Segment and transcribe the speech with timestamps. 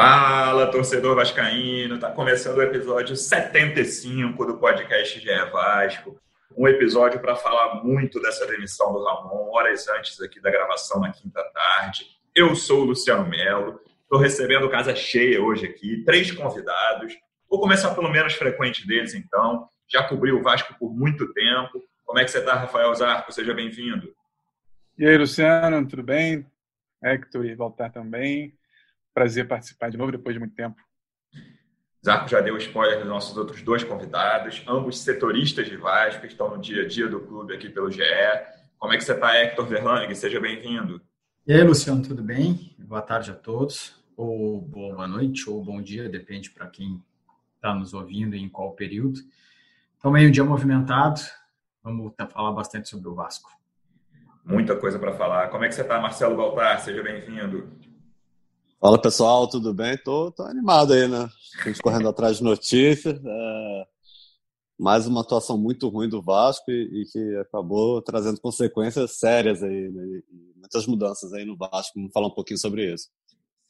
[0.00, 1.98] Fala, torcedor vascaíno!
[1.98, 6.16] Tá começando o episódio 75 do podcast GE Vasco.
[6.56, 11.10] Um episódio para falar muito dessa demissão do Ramon, horas antes aqui da gravação na
[11.10, 12.06] quinta tarde.
[12.32, 17.18] Eu sou o Luciano Melo, estou recebendo casa cheia hoje aqui, três convidados.
[17.50, 19.68] Vou começar pelo menos frequente deles, então.
[19.88, 21.82] Já cobri o Vasco por muito tempo.
[22.06, 23.32] Como é que você está, Rafael Zarco?
[23.32, 24.14] Seja bem-vindo.
[24.96, 26.46] E aí, Luciano, tudo bem?
[27.02, 28.57] Hector e Voltar também.
[29.18, 30.80] Prazer participar de novo depois de muito tempo.
[32.06, 36.62] Zarco já deu spoiler dos nossos outros dois convidados, ambos setoristas de Vasco, estão no
[36.62, 38.04] dia a dia do clube aqui pelo GE.
[38.78, 40.14] Como é que você está, Hector Verlanig?
[40.14, 41.02] Seja bem-vindo.
[41.44, 42.76] E aí, Luciano, tudo bem?
[42.78, 47.02] Boa tarde a todos, ou boa noite, ou bom dia, depende para quem
[47.56, 49.18] está nos ouvindo e em qual período.
[49.98, 51.20] Então, meio dia movimentado,
[51.82, 53.50] vamos falar bastante sobre o Vasco.
[54.44, 55.48] Muita coisa para falar.
[55.48, 56.78] Como é que você está, Marcelo Baltar?
[56.78, 57.87] Seja bem-vindo.
[58.80, 59.98] Fala pessoal, tudo bem?
[59.98, 61.28] Tô, tô animado aí, né?
[61.60, 63.20] A gente correndo atrás de notícias.
[63.24, 63.86] É...
[64.78, 69.90] Mais uma atuação muito ruim do Vasco e, e que acabou trazendo consequências sérias aí,
[69.90, 70.20] né?
[70.54, 71.94] muitas mudanças aí no Vasco.
[71.96, 73.08] Vamos falar um pouquinho sobre isso.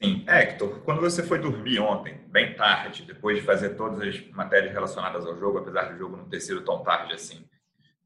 [0.02, 4.74] Sim, Hector, quando você foi dormir ontem, bem tarde, depois de fazer todas as matérias
[4.74, 7.42] relacionadas ao jogo, apesar do jogo não ter sido tão tarde assim,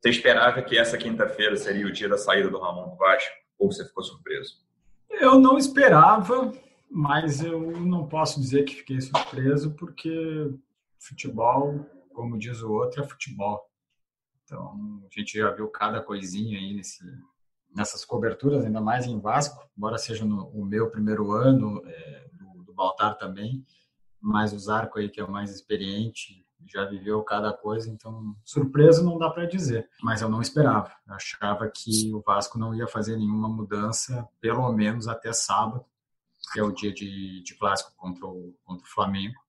[0.00, 3.34] você esperava que essa quinta-feira seria o dia da saída do Ramon do Vasco?
[3.58, 4.62] Ou você ficou surpreso?
[5.10, 6.52] Eu não esperava,
[6.94, 10.54] mas eu não posso dizer que fiquei surpreso, porque
[10.98, 13.66] futebol, como diz o outro, é futebol.
[14.44, 17.02] Então, a gente já viu cada coisinha aí nesse,
[17.74, 22.62] nessas coberturas, ainda mais em Vasco, embora seja no, o meu primeiro ano, é, do,
[22.64, 23.64] do Baltar também,
[24.20, 29.02] mas o Zarco aí, que é o mais experiente, já viveu cada coisa, então surpreso
[29.02, 30.92] não dá para dizer, mas eu não esperava.
[31.08, 35.84] Eu achava que o Vasco não ia fazer nenhuma mudança, pelo menos até sábado,
[36.52, 39.40] que é o dia de, de clássico contra o, contra o Flamengo.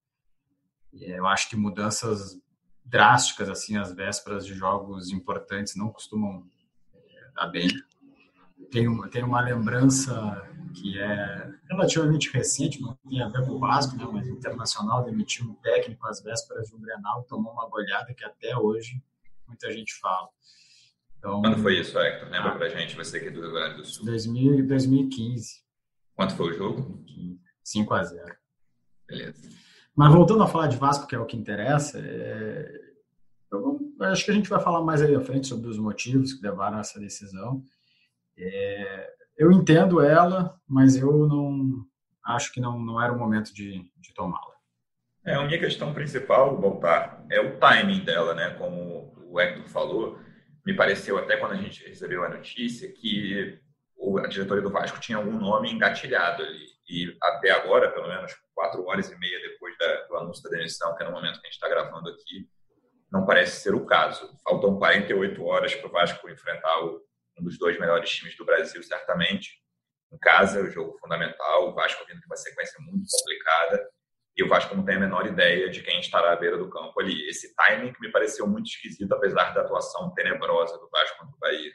[0.92, 2.40] E eu acho que mudanças
[2.86, 6.46] drásticas, assim, às vésperas de jogos importantes, não costumam
[6.94, 7.68] é, dar bem.
[8.72, 13.96] Tenho, tenho uma lembrança que é relativamente recente, não tem a ver com o Vasco,
[13.96, 17.68] né, mas o Internacional demitiu um técnico às vésperas de um Grenal e tomou uma
[17.68, 19.02] goleada que até hoje
[19.48, 20.30] muita gente fala.
[21.18, 22.30] Então, Quando foi isso, Hector?
[22.30, 24.06] Lembra ah, pra gente, você aqui do Rio Grande do Sul.
[24.06, 25.63] 2000, 2015.
[26.16, 27.04] Quanto foi o jogo?
[27.64, 28.36] 5 a 0
[29.08, 29.50] Beleza.
[29.96, 32.68] Mas voltando a falar de Vasco, que é o que interessa, é...
[33.52, 36.46] eu acho que a gente vai falar mais aí à frente sobre os motivos que
[36.46, 37.64] levaram a essa decisão.
[38.38, 39.14] É...
[39.38, 41.86] Eu entendo ela, mas eu não
[42.26, 44.54] acho que não, não era o momento de, de tomá-la.
[45.26, 48.52] É, a minha questão principal, voltar, é o timing dela, né?
[48.52, 50.20] Como o Hector falou,
[50.66, 53.60] me pareceu até quando a gente recebeu a notícia que
[54.24, 56.68] a diretoria do Vasco tinha algum nome engatilhado ali.
[56.88, 60.96] E até agora, pelo menos quatro horas e meia depois da, do anúncio da demissão,
[60.96, 62.48] que é no momento que a gente está gravando aqui,
[63.12, 64.30] não parece ser o caso.
[64.44, 67.02] Faltam 48 horas para o Vasco enfrentar o,
[67.40, 69.62] um dos dois melhores times do Brasil, certamente.
[70.12, 71.70] Em casa, o jogo fundamental.
[71.70, 73.88] O Vasco vindo de uma sequência muito complicada.
[74.36, 77.00] E o Vasco não tem a menor ideia de quem estará à beira do campo
[77.00, 77.30] ali.
[77.30, 81.40] Esse timing que me pareceu muito esquisito, apesar da atuação tenebrosa do Vasco contra o
[81.40, 81.72] Bahia.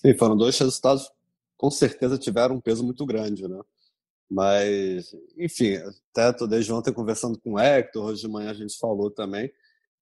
[0.00, 1.10] Sim, foram dois resultados
[1.58, 3.60] com certeza tiveram um peso muito grande, né?
[4.30, 5.74] Mas, enfim,
[6.16, 9.52] até desde ontem conversando com o Hector, hoje de manhã a gente falou também,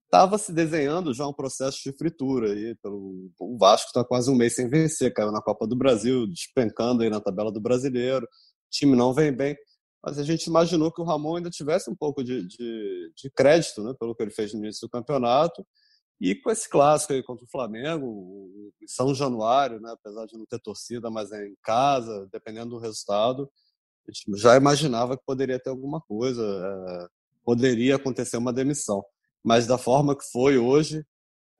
[0.05, 4.37] estava se desenhando já um processo de fritura aí pelo o Vasco está quase um
[4.37, 8.71] mês sem vencer, caiu na Copa do Brasil, despencando aí na tabela do Brasileiro, o
[8.71, 9.57] time não vem bem,
[10.05, 13.83] mas a gente imaginou que o Ramon ainda tivesse um pouco de, de, de crédito,
[13.83, 15.67] né, pelo que ele fez no início do campeonato,
[16.21, 20.45] e com esse clássico aí contra o Flamengo, em São Januário, né, apesar de não
[20.47, 23.51] ter torcida, mas é em casa, dependendo do resultado,
[24.07, 27.09] a gente já imaginava que poderia ter alguma coisa, é,
[27.45, 29.05] poderia acontecer uma demissão.
[29.45, 31.05] Mas da forma que foi hoje,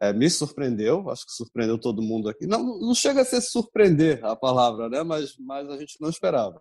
[0.01, 2.47] é, me surpreendeu, acho que surpreendeu todo mundo aqui.
[2.47, 5.03] Não, não chega a ser surpreender a palavra, né?
[5.03, 6.61] mas, mas a gente não esperava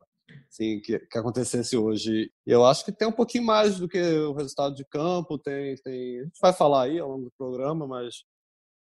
[0.49, 2.31] sim, que, que acontecesse hoje.
[2.45, 6.19] Eu acho que tem um pouquinho mais do que o resultado de campo, tem, tem
[6.19, 8.23] a gente vai falar aí ao longo do programa, mas,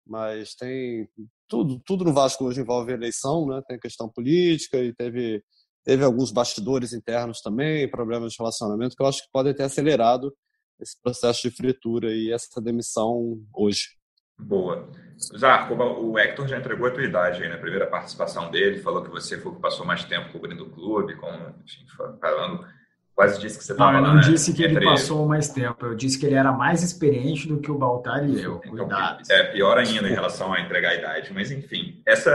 [0.07, 1.09] mas tem
[1.49, 3.63] tudo, tudo no Vasco hoje envolve eleição, né?
[3.67, 5.43] tem questão política e teve,
[5.85, 10.35] teve alguns bastidores internos também, problemas de relacionamento que eu acho que podem ter acelerado
[10.81, 14.02] esse processo de fritura e essa demissão hoje.
[14.38, 14.88] Boa.
[15.37, 19.11] Zarco, o Hector já entregou a tua idade aí na primeira participação dele, falou que
[19.11, 21.29] você foi que passou mais tempo cobrindo o clube, com,
[21.64, 21.87] enfim,
[22.20, 22.67] falando
[23.14, 24.00] quase disse que você estava lá.
[24.00, 24.29] Não, eu não né?
[24.29, 27.70] disse que ele passou mais tempo, eu disse que ele era mais experiente do que
[27.70, 28.61] o Baltar e eu.
[28.64, 29.23] Então, Cuidado.
[29.31, 32.32] É pior ainda em relação a entregar a idade, mas enfim, essa,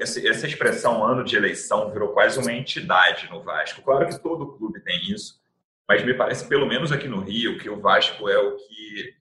[0.00, 3.82] essa expressão ano de eleição virou quase uma entidade no Vasco.
[3.82, 5.40] Claro que todo clube tem isso,
[5.88, 9.14] mas me parece, pelo menos aqui no Rio, que o Vasco é o que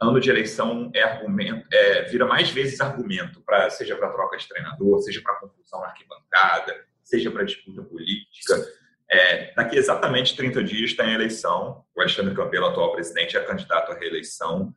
[0.00, 4.46] ano de eleição é argumento, é, vira mais vezes argumento, pra, seja para troca de
[4.46, 8.66] treinador, seja para confusão na arquibancada, seja para disputa política.
[9.10, 11.84] É, daqui exatamente 30 dias tem a eleição.
[11.94, 14.74] O Alexandre Campelo, atual presidente, é candidato à reeleição.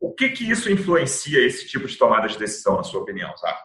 [0.00, 3.58] O que que isso influencia esse tipo de tomada de decisão, na sua opinião, sabe?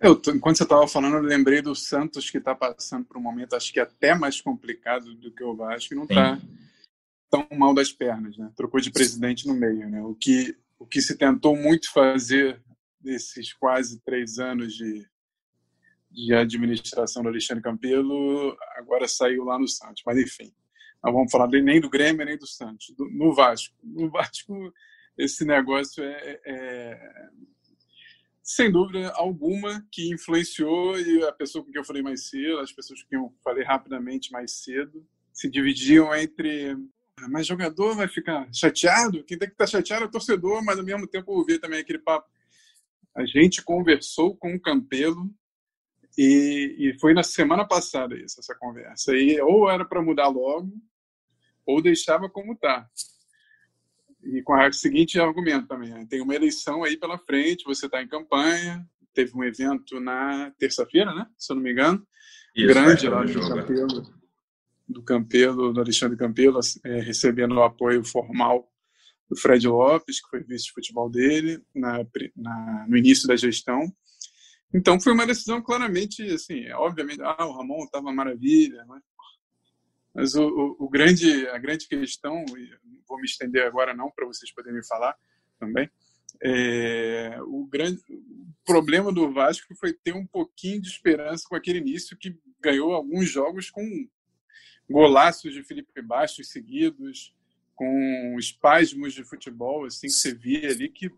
[0.00, 3.56] Eu, enquanto você estava falando, eu lembrei do Santos que está passando por um momento,
[3.56, 6.38] acho que até mais complicado do que o Vasco, não está
[7.30, 8.50] tão mal das pernas, né?
[8.56, 10.02] Trocou de presidente no meio, né?
[10.02, 12.62] O que o que se tentou muito fazer
[13.02, 15.06] nesses quase três anos de
[16.10, 20.02] de administração do Alexandre Campelo, agora saiu lá no Santos.
[20.04, 20.52] Mas, enfim,
[21.04, 22.94] não vamos falar nem do Grêmio, nem do Santos.
[22.96, 23.76] Do, no Vasco.
[23.82, 24.72] No Vasco,
[25.16, 27.28] esse negócio é, é,
[28.42, 32.72] sem dúvida alguma, que influenciou, e a pessoa com quem eu falei mais cedo, as
[32.72, 36.76] pessoas com quem eu falei rapidamente mais cedo, se dividiam entre
[37.28, 39.24] mas jogador vai ficar chateado?
[39.24, 41.98] Quem tem que estar chateado é o torcedor, mas ao mesmo tempo ouvir também aquele
[41.98, 42.28] papo.
[43.16, 45.28] A gente conversou com o Campelo
[46.16, 49.16] e, e foi na semana passada isso, essa conversa.
[49.16, 50.70] E ou era para mudar logo,
[51.64, 52.88] ou deixava como está.
[54.22, 56.06] E com o seguinte argumento também: né?
[56.08, 58.86] tem uma eleição aí pela frente, você está em campanha.
[59.14, 61.26] Teve um evento na terça-feira, né?
[61.36, 62.06] Se eu não me engano,
[62.54, 64.02] isso, grande lá Campelo,
[64.88, 68.68] do Campelo, do Alexandre Campelo, é, recebendo o apoio formal
[69.28, 72.04] do Fred Lopes, que foi vice de futebol dele na,
[72.34, 73.92] na, no início da gestão.
[74.72, 79.02] Então foi uma decisão claramente, assim, obviamente, ah, o Ramon estava maravilha, mas,
[80.14, 82.44] mas o, o, o, grande, a grande questão,
[83.06, 85.14] vou me estender agora não para vocês poderem falar
[85.58, 85.90] também,
[86.42, 88.00] é, o grande
[88.64, 93.28] problema do Vasco foi ter um pouquinho de esperança com aquele início que ganhou alguns
[93.28, 93.82] jogos com
[94.88, 97.34] golaços de Felipe Bastos seguidos,
[97.74, 101.10] com espasmos de futebol, assim, que você via ali que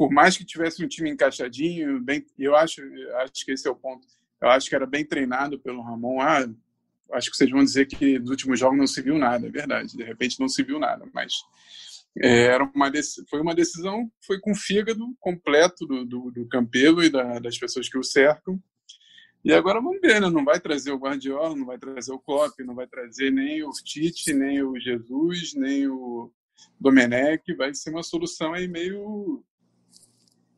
[0.00, 2.80] por mais que tivesse um time encaixadinho, bem, eu acho,
[3.16, 4.08] acho que esse é o ponto.
[4.40, 6.22] Eu acho que era bem treinado pelo Ramon.
[6.22, 6.48] Ah,
[7.12, 9.94] acho que vocês vão dizer que nos últimos jogos não se viu nada, é verdade.
[9.94, 11.34] De repente não se viu nada, mas
[12.18, 12.90] é, era uma
[13.28, 17.58] foi uma decisão, foi com o fígado completo do, do, do Campelo e da, das
[17.58, 18.58] pessoas que o cercam.
[19.42, 20.28] E agora vamos ver, né?
[20.28, 23.70] Não vai trazer o Guardiola, não vai trazer o Klopp, não vai trazer nem o
[23.70, 26.30] Tite, nem o Jesus, nem o
[26.78, 27.54] Domenech.
[27.54, 29.42] Vai ser uma solução aí meio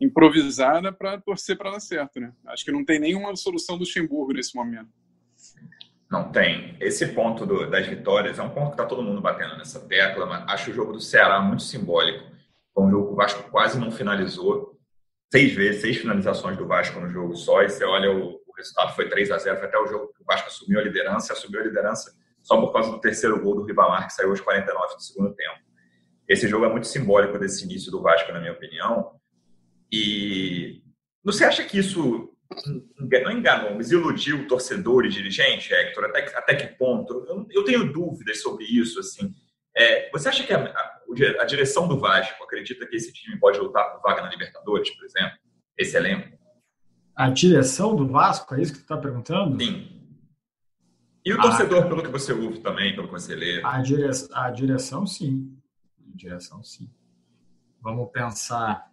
[0.00, 2.32] improvisada para torcer para dar certo, né?
[2.46, 4.90] Acho que não tem nenhuma solução do Luxemburgo nesse momento.
[6.10, 6.76] Não tem.
[6.80, 10.26] Esse ponto do, das vitórias é um ponto que está todo mundo batendo nessa tecla,
[10.26, 12.24] mas acho o jogo do Ceará muito simbólico.
[12.74, 14.78] Foi um jogo que o Vasco quase não finalizou.
[15.32, 18.94] Seis vezes, seis finalizações do Vasco no jogo só, e você olha o, o resultado
[18.94, 21.60] foi 3 a 0 foi até o jogo que o Vasco assumiu a liderança, assumiu
[21.60, 25.02] a liderança só por causa do terceiro gol do Ribamar, que saiu aos 49 do
[25.02, 25.60] segundo tempo.
[26.28, 29.20] Esse jogo é muito simbólico desse início do Vasco, na minha opinião,
[29.92, 30.82] e
[31.22, 32.32] você acha que isso
[33.22, 36.04] não enganou, mas iludiu o torcedor e dirigente, Hector?
[36.04, 37.24] Até, até que ponto?
[37.28, 39.00] Eu, eu tenho dúvidas sobre isso.
[39.00, 39.34] Assim.
[39.76, 41.02] É, você acha que a, a,
[41.40, 45.04] a, direção do Vasco acredita que esse time pode lutar por vaga na Libertadores, por
[45.04, 45.38] exemplo?
[45.76, 46.38] Esse elenco?
[47.22, 49.56] A direção do Vasco, é isso que tu está perguntando?
[49.62, 49.88] Sim.
[51.24, 53.64] E o torcedor, pelo que você ouve também, pelo que você lê?
[53.64, 54.10] A, dire...
[54.32, 55.56] a direção, sim.
[56.00, 56.90] A direção, sim.
[57.80, 58.90] Vamos pensar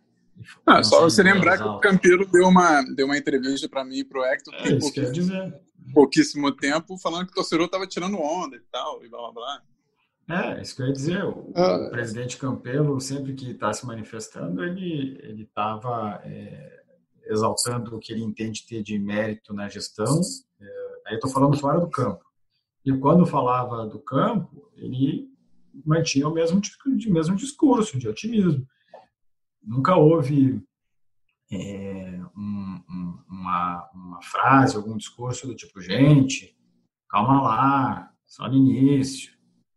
[0.63, 4.03] ah, só você lembrar que o Campeiro deu uma, deu uma entrevista para mim e
[4.03, 5.53] para o Hector é, tem pouquíssimo,
[5.91, 9.61] pouquíssimo tempo, falando que o torcedor estava tirando onda e tal, e blá blá blá.
[10.29, 11.25] É, isso que eu ia dizer.
[11.25, 11.87] O, ah.
[11.87, 16.83] o presidente Campelo, sempre que está se manifestando, ele estava é,
[17.29, 20.19] exaltando o que ele entende ter de mérito na gestão.
[20.59, 20.65] É,
[21.07, 22.23] aí estou falando fora do campo.
[22.83, 25.29] E quando falava do campo, ele
[25.85, 26.59] mantinha o mesmo,
[27.07, 28.67] mesmo discurso de otimismo
[29.61, 30.61] nunca houve
[31.51, 36.55] é, um, um, uma, uma frase, algum discurso do tipo, gente,
[37.07, 39.33] calma lá, só no início,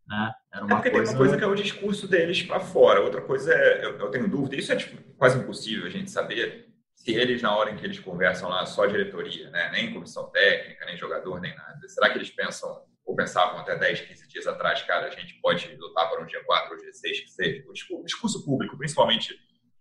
[0.06, 0.32] né?
[0.52, 1.04] Era uma é porque coisa...
[1.04, 4.10] tem uma coisa que é o discurso deles para fora, outra coisa é, eu, eu,
[4.10, 7.76] tenho dúvida, isso é tipo, quase impossível a gente saber se eles, na hora em
[7.76, 9.70] que eles conversam lá, só diretoria, né?
[9.72, 11.88] nem comissão técnica, nem jogador, nem nada.
[11.88, 15.74] Será que eles pensam ou pensavam até 10, 15 dias atrás, cara, a gente pode
[15.76, 17.64] lutar para um dia 4 ou dia 6, que seja.
[17.68, 19.36] O discurso público, principalmente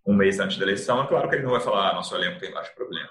[0.06, 2.40] um mês antes da eleição, é claro que ele não vai falar, ah, nosso elenco
[2.40, 3.10] tem vários problemas.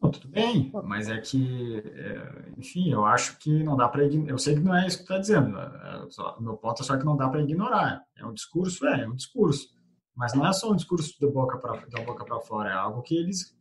[0.00, 4.30] tudo bem, mas é que, é, enfim, eu acho que não dá para ignorar.
[4.30, 5.58] Eu sei que não é isso que está dizendo.
[5.58, 8.02] É, meu ponto é só que não dá para ignorar.
[8.16, 9.73] É um discurso, é, é um discurso.
[10.16, 13.56] Mas não é só um discurso da boca para fora, é algo que eles,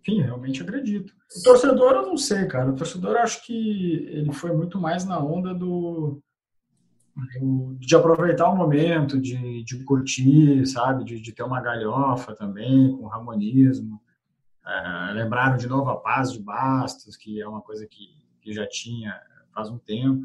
[0.00, 1.14] enfim, realmente acreditam.
[1.38, 2.70] O torcedor, eu não sei, cara.
[2.70, 6.22] O torcedor, acho que ele foi muito mais na onda do,
[7.40, 12.94] do de aproveitar o momento, de, de curtir, sabe, de, de ter uma galhofa também,
[12.96, 14.00] com ramonismo.
[14.66, 18.08] É, lembraram de novo a paz de Bastos, que é uma coisa que,
[18.40, 19.18] que já tinha
[19.54, 20.22] faz um tempo.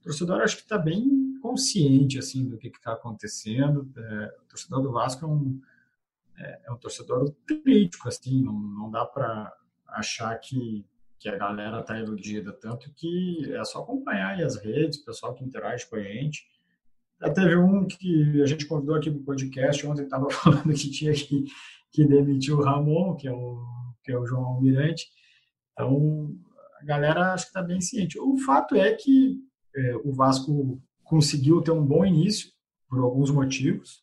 [0.00, 3.90] O torcedor acho que está bem consciente assim do que está acontecendo.
[3.96, 5.60] É, o torcedor do Vasco é um,
[6.38, 9.52] é, é um torcedor crítico, assim, não, não dá para
[9.88, 10.86] achar que,
[11.18, 15.44] que a galera está iludida, tanto que é só acompanhar as redes, o pessoal que
[15.44, 16.46] interage com a gente.
[17.20, 20.90] Já teve um que a gente convidou aqui para o podcast, ontem estava falando que
[20.90, 21.44] tinha que,
[21.90, 23.62] que demitir o Ramon, que é o,
[24.02, 25.06] que é o João Almirante.
[25.72, 26.34] Então,
[26.80, 28.18] a galera acho que está bem ciente.
[28.18, 29.38] O fato é que
[29.74, 30.82] é, o Vasco
[31.12, 32.50] conseguiu ter um bom início,
[32.88, 34.02] por alguns motivos,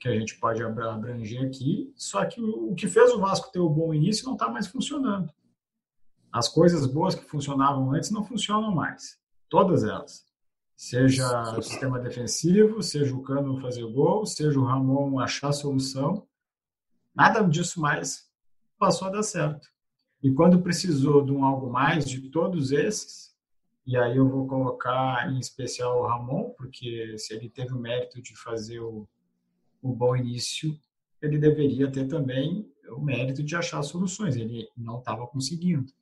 [0.00, 3.68] que a gente pode abranger aqui, só que o que fez o Vasco ter um
[3.68, 5.32] bom início não está mais funcionando.
[6.32, 9.16] As coisas boas que funcionavam antes não funcionam mais.
[9.48, 10.24] Todas elas.
[10.76, 16.26] Seja o sistema defensivo, seja o Cano fazer gol, seja o Ramon achar solução.
[17.14, 18.28] Nada disso mais
[18.76, 19.68] passou a dar certo.
[20.20, 23.33] E quando precisou de um algo mais de todos esses,
[23.86, 28.20] e aí eu vou colocar em especial o Ramon, porque se ele teve o mérito
[28.22, 29.06] de fazer o,
[29.82, 30.78] o bom início,
[31.20, 34.36] ele deveria ter também o mérito de achar soluções.
[34.36, 35.92] Ele não estava conseguindo.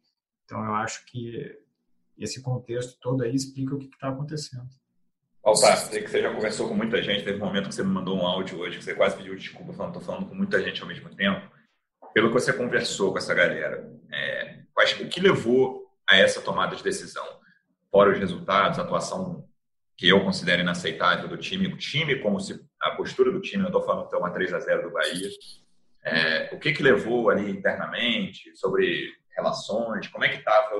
[0.45, 1.59] Então eu acho que
[2.17, 4.69] esse contexto todo aí explica o que está acontecendo.
[5.43, 8.17] Altar, que você já conversou com muita gente, teve um momento que você me mandou
[8.17, 10.87] um áudio hoje que você quase pediu desculpa falando, estou falando com muita gente ao
[10.87, 11.51] mesmo tempo.
[12.15, 14.62] Pelo que você conversou com essa galera, é,
[15.01, 17.42] o que levou a essa tomada de decisão?
[17.93, 19.47] Fora os resultados, a atuação
[19.99, 23.69] que eu considero inaceitável do time, o time como se a postura do time, não
[23.69, 25.29] estou falando que é uma 3 a 0 do Bahia.
[26.03, 30.71] É, o que que levou ali internamente sobre relações, como é que estava,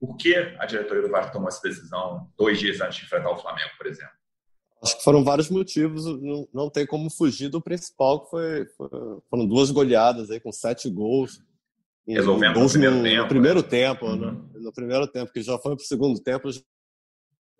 [0.00, 3.38] por que a diretoria do Vasco tomou essa decisão dois dias antes de enfrentar o
[3.38, 4.14] Flamengo, por exemplo?
[4.82, 8.88] Acho que foram vários motivos, não, não tem como fugir do principal, que foi, foi
[9.30, 11.40] foram duas goleadas aí com sete gols
[12.06, 13.22] resolvendo no primeiro no, tempo.
[13.22, 14.28] No primeiro tempo, né?
[14.28, 14.32] uhum.
[14.32, 14.60] né?
[14.60, 16.48] No primeiro tempo, que já foi para o segundo tempo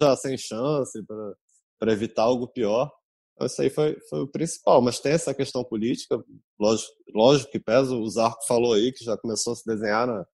[0.01, 1.01] já sem chance
[1.79, 2.91] para evitar algo pior.
[3.35, 4.83] Então, isso aí foi, foi o principal.
[4.83, 6.23] Mas tem essa questão política,
[6.59, 7.95] lógico, lógico que pesa.
[7.95, 10.27] O Zarco falou aí que já começou a se desenhar na,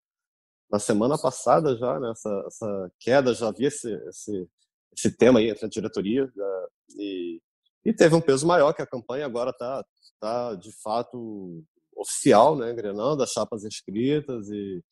[0.71, 2.11] na semana passada já, né?
[2.11, 4.49] essa, essa queda, já havia esse, esse,
[4.97, 7.41] esse tema aí entre a diretoria já, e,
[7.85, 9.85] e teve um peso maior que a campanha agora está
[10.21, 11.65] tá, de fato
[11.99, 14.83] oficial, né, engrenando as chapas inscritas e,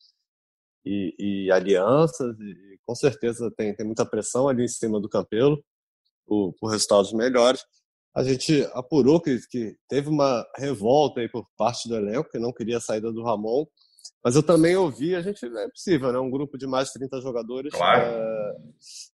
[0.85, 5.63] e, e alianças, e, com certeza tem, tem muita pressão ali em cima do Campelo
[6.25, 7.63] por, por resultados melhores.
[8.15, 12.51] A gente apurou que, que teve uma revolta aí por parte do elenco, que não
[12.51, 13.65] queria a saída do Ramon,
[14.23, 16.19] mas eu também ouvi, a gente é possível, né?
[16.19, 17.71] Um grupo de mais de 30 jogadores.
[17.71, 18.03] Claro.
[18.03, 18.57] É,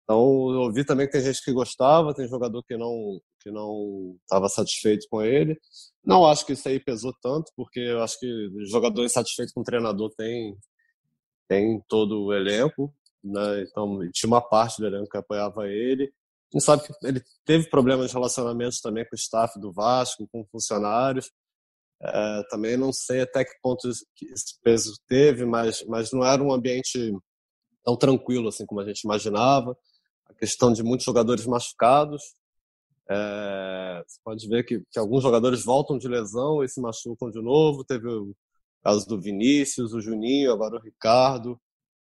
[0.04, 0.20] então,
[0.52, 4.50] eu ouvi também que tem gente que gostava, tem jogador que não que não estava
[4.50, 5.58] satisfeito com ele.
[6.04, 8.28] Não acho que isso aí pesou tanto, porque eu acho que
[8.70, 10.58] jogadores satisfeitos com o treinador tem
[11.48, 13.64] tem todo o elenco, né?
[13.64, 16.04] Então, tinha uma parte do elenco que apoiava ele.
[16.04, 20.28] A gente sabe que ele teve problemas de relacionamentos também com o staff do Vasco,
[20.32, 21.32] com funcionários.
[22.02, 24.06] É, também não sei até que ponto esse
[24.64, 27.12] peso teve, mas, mas não era um ambiente
[27.84, 29.76] tão tranquilo assim como a gente imaginava
[30.26, 32.22] a questão de muitos jogadores machucados.
[33.12, 37.42] É, você pode ver que, que, alguns jogadores voltam de lesão e se machucam de
[37.42, 37.84] novo.
[37.84, 38.36] Teve o
[38.84, 41.60] caso do Vinícius, o Juninho, agora o Ricardo.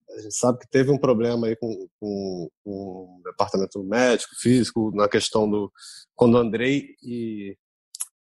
[0.09, 4.91] A gente sabe que teve um problema aí com, com, com o departamento médico, físico,
[4.95, 5.71] na questão do.
[6.15, 7.55] Quando Andrei e.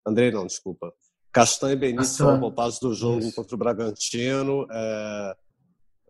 [0.06, 0.92] Andrei não, desculpa.
[1.32, 3.34] Castanho e Benício foram poupados do jogo Isso.
[3.34, 4.66] contra o Bragantino.
[4.70, 5.36] É,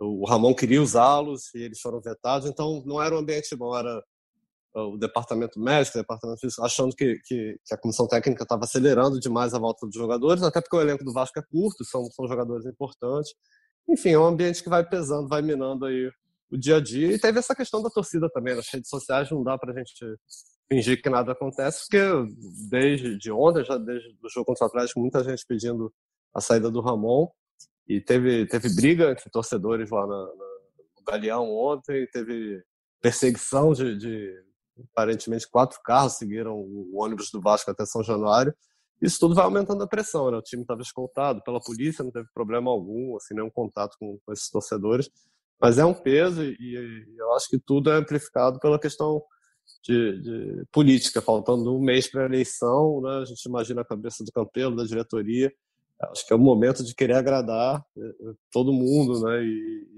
[0.00, 4.04] o Ramon queria usá-los e eles foram vetados, então não era um ambiente bom, era
[4.74, 9.20] o departamento médico, o departamento físico, achando que, que, que a comissão técnica estava acelerando
[9.20, 12.26] demais a volta dos jogadores, até porque o elenco do Vasco é curto, são, são
[12.26, 13.32] jogadores importantes.
[13.88, 16.10] Enfim, é um ambiente que vai pesando, vai minando aí
[16.50, 17.12] o dia a dia.
[17.12, 18.54] E teve essa questão da torcida também.
[18.56, 19.94] Nas redes sociais não dá para a gente
[20.68, 22.00] fingir que nada acontece, porque
[22.68, 25.92] desde de ontem, já desde o jogo contra o Atlético, muita gente pedindo
[26.34, 27.28] a saída do Ramon.
[27.86, 32.62] E teve, teve briga entre torcedores lá na, na, no Galeão ontem, teve
[33.00, 34.34] perseguição de, de,
[34.92, 38.54] aparentemente quatro carros seguiram o ônibus do Vasco até São Januário.
[39.00, 40.36] Isso tudo vai aumentando a pressão, né?
[40.36, 44.32] O time estava escoltado pela polícia, não teve problema algum, assim, nenhum contato com, com
[44.32, 45.10] esses torcedores.
[45.60, 49.22] Mas é um peso e, e, eu acho que tudo é amplificado pela questão
[49.82, 51.20] de, de política.
[51.20, 53.18] Faltando um mês para a eleição, né?
[53.22, 55.52] a gente imagina a cabeça do Campelo, da diretoria.
[56.10, 59.42] Acho que é o momento de querer agradar eh, todo mundo, né?
[59.42, 59.88] E,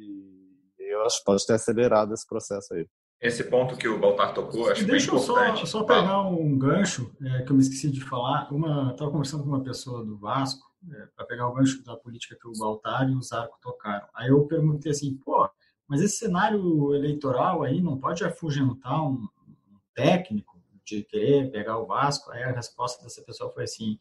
[0.78, 2.87] e eu acho que pode ter acelerado esse processo aí.
[3.26, 5.47] Esse ponto que o Baltar tocou, acho Deixa bem importante.
[5.47, 8.52] Deixa eu só, só pegar um gancho é, que eu me esqueci de falar.
[8.52, 12.37] Uma, estava conversando com uma pessoa do Vasco, é, para pegar o gancho da política
[12.40, 14.06] que o Baltar e o Zarco tocaram.
[14.14, 15.49] Aí eu perguntei assim, pô,
[15.88, 21.87] mas esse cenário eleitoral aí não pode afugentar um, um técnico de querer pegar o
[21.87, 22.30] Vasco?
[22.30, 23.99] Aí a resposta dessa pessoa foi assim,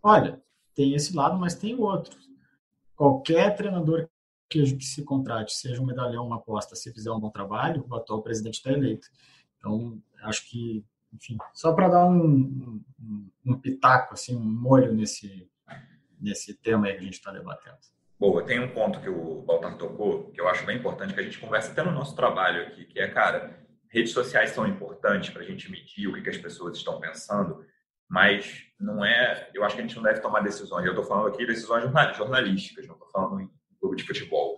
[0.00, 0.40] olha,
[0.72, 2.16] tem esse lado, mas tem o outro.
[2.94, 4.08] Qualquer treinador
[4.52, 7.94] que, que se contrate, seja um medalhão, uma aposta, se fizer um bom trabalho, o
[7.94, 9.08] atual presidente está eleito.
[9.58, 15.48] Então, acho que, enfim, só para dar um, um, um, pitaco, assim, um molho nesse,
[16.20, 17.78] nesse tema aí que a gente está debatendo.
[18.18, 21.24] Boa, tem um ponto que o Baltar tocou, que eu acho bem importante, que a
[21.24, 25.42] gente conversa até no nosso trabalho aqui, que é, cara, redes sociais são importantes para
[25.42, 27.64] a gente medir o que, que as pessoas estão pensando,
[28.08, 29.50] mas não é.
[29.54, 30.84] Eu acho que a gente não deve tomar decisões.
[30.84, 31.84] Eu estou falando aqui decisões
[32.16, 33.50] jornalísticas, não estou falando em
[33.82, 34.56] clube de futebol.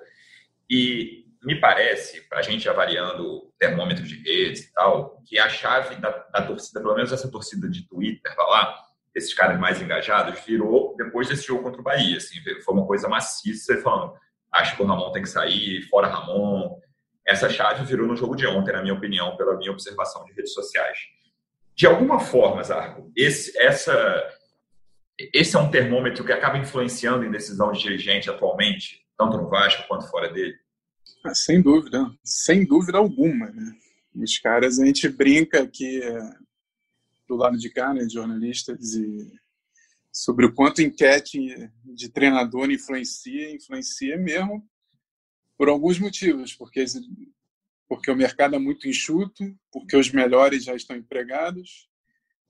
[0.71, 5.97] E me parece, para a gente avaliando termômetro de redes e tal, que a chave
[5.97, 8.83] da, da, torcida, pelo menos essa torcida de Twitter, vai lá,
[9.15, 12.17] esses caras mais engajados, virou depois desse jogo contra o Bahia.
[12.17, 14.15] Assim, foi uma coisa maciça, falando,
[14.53, 16.79] acho que o Ramon tem que sair, fora Ramon.
[17.27, 20.53] Essa chave virou no jogo de ontem, na minha opinião, pela minha observação de redes
[20.53, 20.99] sociais.
[21.75, 24.25] De alguma forma, Zarco, esse, essa,
[25.33, 29.87] esse é um termômetro que acaba influenciando em decisão de dirigente atualmente, tanto no Vasco
[29.89, 30.59] quanto fora dele?
[31.25, 33.51] Ah, sem dúvida, sem dúvida alguma.
[33.51, 33.77] Né?
[34.15, 36.35] Os caras, a gente brinca aqui é,
[37.29, 39.33] do lado de cá, né, de jornalistas, e
[40.13, 44.69] sobre o quanto enquete de treinador influencia, influencia mesmo
[45.57, 46.85] por alguns motivos, porque
[47.87, 51.89] porque o mercado é muito enxuto, porque os melhores já estão empregados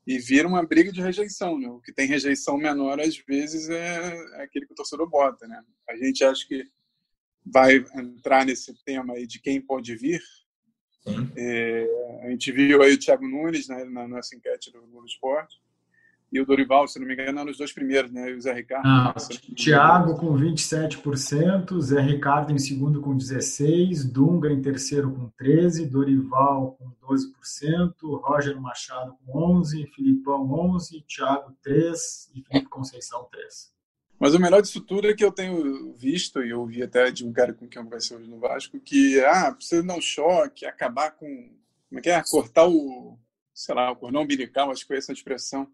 [0.06, 1.68] e vira uma briga de rejeição, né?
[1.68, 5.62] O que tem rejeição menor às vezes é, aquele que o torcedor bota, né?
[5.88, 6.64] A gente acha que
[7.44, 10.22] vai entrar nesse tema aí de quem pode vir.
[11.36, 11.86] É,
[12.22, 15.63] a gente viu aí o Thiago Nunes né, na nossa enquete do Globo Esporte
[16.32, 18.30] e o Dorival, se não me engano, eram os dois primeiros, né?
[18.30, 18.86] E o Zé Ricardo.
[18.86, 19.14] Ah,
[19.54, 26.72] Thiago com 27%, Zé Ricardo em segundo com 16%, Dunga em terceiro com 13%, Dorival
[26.72, 33.74] com 12%, Roger Machado com 11%, Filipão 11%, Thiago 3% e Felipe Conceição 3%.
[34.18, 37.32] Mas o melhor disso tudo é que eu tenho visto, e ouvi até de um
[37.32, 41.12] cara com quem eu conversei hoje no Vasco, que ah, precisa dar um choque, acabar
[41.12, 41.26] com.
[41.88, 42.22] Como é que é?
[42.28, 43.18] Cortar o.
[43.52, 45.68] sei lá, o cordão umbilical, acho que foi essa expressão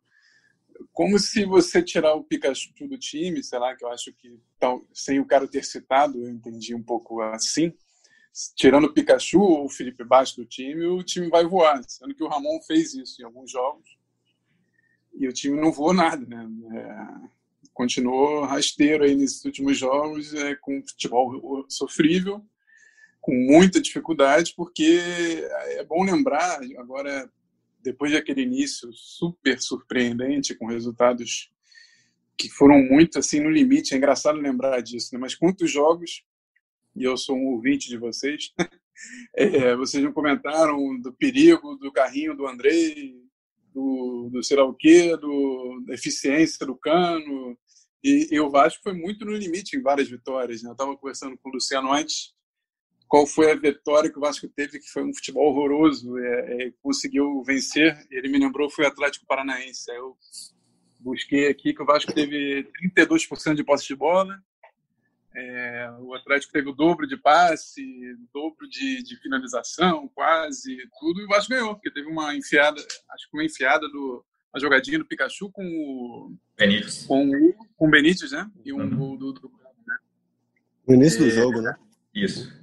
[0.92, 4.84] como se você tirar o Pikachu do time, sei lá, que eu acho que tal,
[4.92, 7.72] sem o cara ter citado, eu entendi um pouco assim.
[8.54, 11.82] Tirando o Pikachu ou o Felipe Baixo do time, o time vai voar.
[11.88, 14.00] Sendo que o Ramon fez isso em alguns jogos
[15.14, 16.48] e o time não voou nada, né?
[16.72, 17.28] É,
[17.74, 22.44] continuou rasteiro aí nesses últimos jogos, é, com futebol sofrível,
[23.20, 25.00] com muita dificuldade, porque
[25.76, 27.30] é bom lembrar, agora
[27.82, 31.50] depois daquele início super surpreendente, com resultados
[32.36, 35.18] que foram muito assim no limite, é engraçado lembrar disso, né?
[35.18, 36.24] mas quantos jogos,
[36.96, 38.52] e eu sou um ouvinte de vocês,
[39.36, 43.14] é, vocês não comentaram do perigo do carrinho do Andrei,
[43.72, 47.58] do, do sei lá o quê, do, da eficiência do Cano,
[48.02, 50.62] e, e, o Vasco foi muito no limite em várias vitórias.
[50.62, 50.70] Né?
[50.70, 52.32] Eu estava conversando com o Luciano antes,
[53.10, 56.72] qual foi a vitória que o Vasco teve, que foi um futebol horroroso, é, é,
[56.80, 58.06] conseguiu vencer.
[58.08, 59.90] Ele me lembrou foi o Atlético Paranaense.
[59.90, 60.16] Eu
[61.00, 64.40] busquei aqui que o Vasco teve 32% de posse de bola,
[65.34, 71.20] é, o Atlético teve o dobro de passe, o dobro de, de, finalização, quase tudo,
[71.20, 74.98] e o Vasco ganhou, porque teve uma enfiada, acho que uma enfiada do uma jogadinha
[74.98, 77.30] do Pikachu com o Benítez, com,
[77.76, 78.50] com o Benítez, né?
[78.64, 78.96] E um uhum.
[78.96, 79.52] gol do, do,
[79.86, 79.96] né?
[80.86, 81.76] No início do é, jogo, né?
[82.12, 82.59] Isso.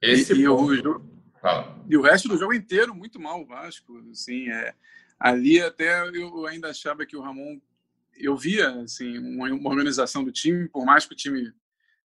[0.00, 0.72] Esse e, e, o,
[1.88, 3.98] e o resto do jogo inteiro muito mal o Vasco.
[4.10, 4.74] Assim, é,
[5.18, 7.60] ali até eu ainda achava que o Ramon.
[8.16, 11.52] Eu via assim, uma, uma organização do time, por mais que o time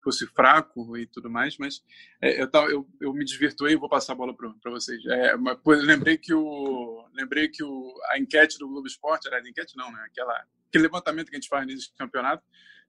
[0.02, 1.84] fosse fraco e tudo mais, mas
[2.20, 5.04] é, eu, eu, eu me desvirtuei e vou passar a bola para vocês.
[5.06, 5.34] É,
[5.66, 10.02] lembrei que o lembrei que o, a enquete do Globo Esporte, era enquete não, né?
[10.06, 12.42] Aquela, aquele levantamento que a gente faz nesse campeonato,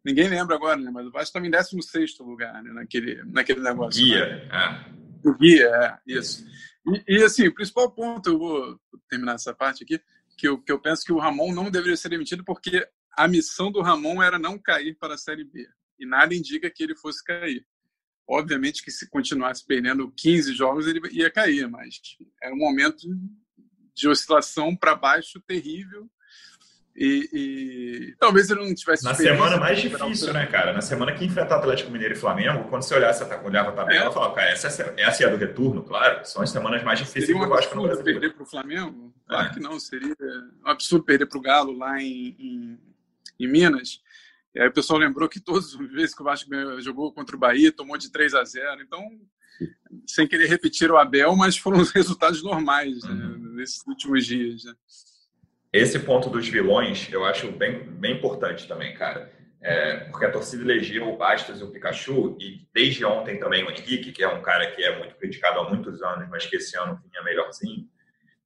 [0.03, 0.91] ninguém lembra agora, né?
[0.91, 2.71] Mas o Vasco estava em 16 lugar, né?
[2.71, 4.03] Naquele, naquele negócio.
[4.03, 5.27] Guia, é.
[5.27, 6.45] O guia, é, isso.
[6.87, 10.01] E, e, assim, o principal ponto, eu vou terminar essa parte aqui,
[10.37, 13.71] que eu, que eu penso que o Ramon não deveria ser demitido porque a missão
[13.71, 15.67] do Ramon era não cair para a Série B.
[15.99, 17.65] E nada indica que ele fosse cair.
[18.27, 21.99] Obviamente que se continuasse perdendo 15 jogos, ele ia cair, mas
[22.41, 23.05] era um momento
[23.93, 26.09] de oscilação para baixo terrível
[26.95, 29.03] e, e, talvez ele não tivesse.
[29.03, 30.73] Na semana mais difícil, né, cara?
[30.73, 34.11] Na semana que enfrentar Atlético Mineiro e Flamengo, quando você olhasse, olhava a tabela, é.
[34.11, 36.25] falava, cara, essa, essa é a do retorno, claro.
[36.25, 39.13] São as semanas mais difíceis seria um que eu acho no perder para o Flamengo?
[39.27, 39.53] Claro é.
[39.53, 39.79] que não.
[39.79, 40.15] Seria
[40.65, 42.79] um absurdo perder para o Galo lá em, em,
[43.39, 44.01] em, Minas.
[44.53, 46.49] E aí o pessoal lembrou que todas as vezes que o Vasco
[46.81, 48.81] jogou contra o Bahia, tomou de 3 a 0.
[48.81, 49.01] Então,
[50.05, 53.37] sem querer repetir o Abel, mas foram os resultados normais né, uhum.
[53.37, 54.65] né, nesses últimos dias.
[54.65, 54.73] Né?
[55.71, 59.31] Esse ponto dos vilões eu acho bem, bem importante também, cara.
[59.63, 63.69] É, porque a torcida elegeu o Bastos e o Pikachu, e desde ontem também o
[63.69, 66.75] Henrique, que é um cara que é muito criticado há muitos anos, mas que esse
[66.75, 67.87] ano vinha melhorzinho.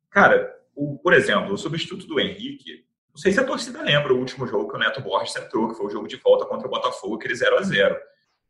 [0.10, 4.20] Cara, o, por exemplo, o substituto do Henrique, não sei se a torcida lembra o
[4.20, 6.70] último jogo que o Neto Borges entrou, que foi o jogo de volta contra o
[6.72, 7.98] Botafogo, aquele 0 a 0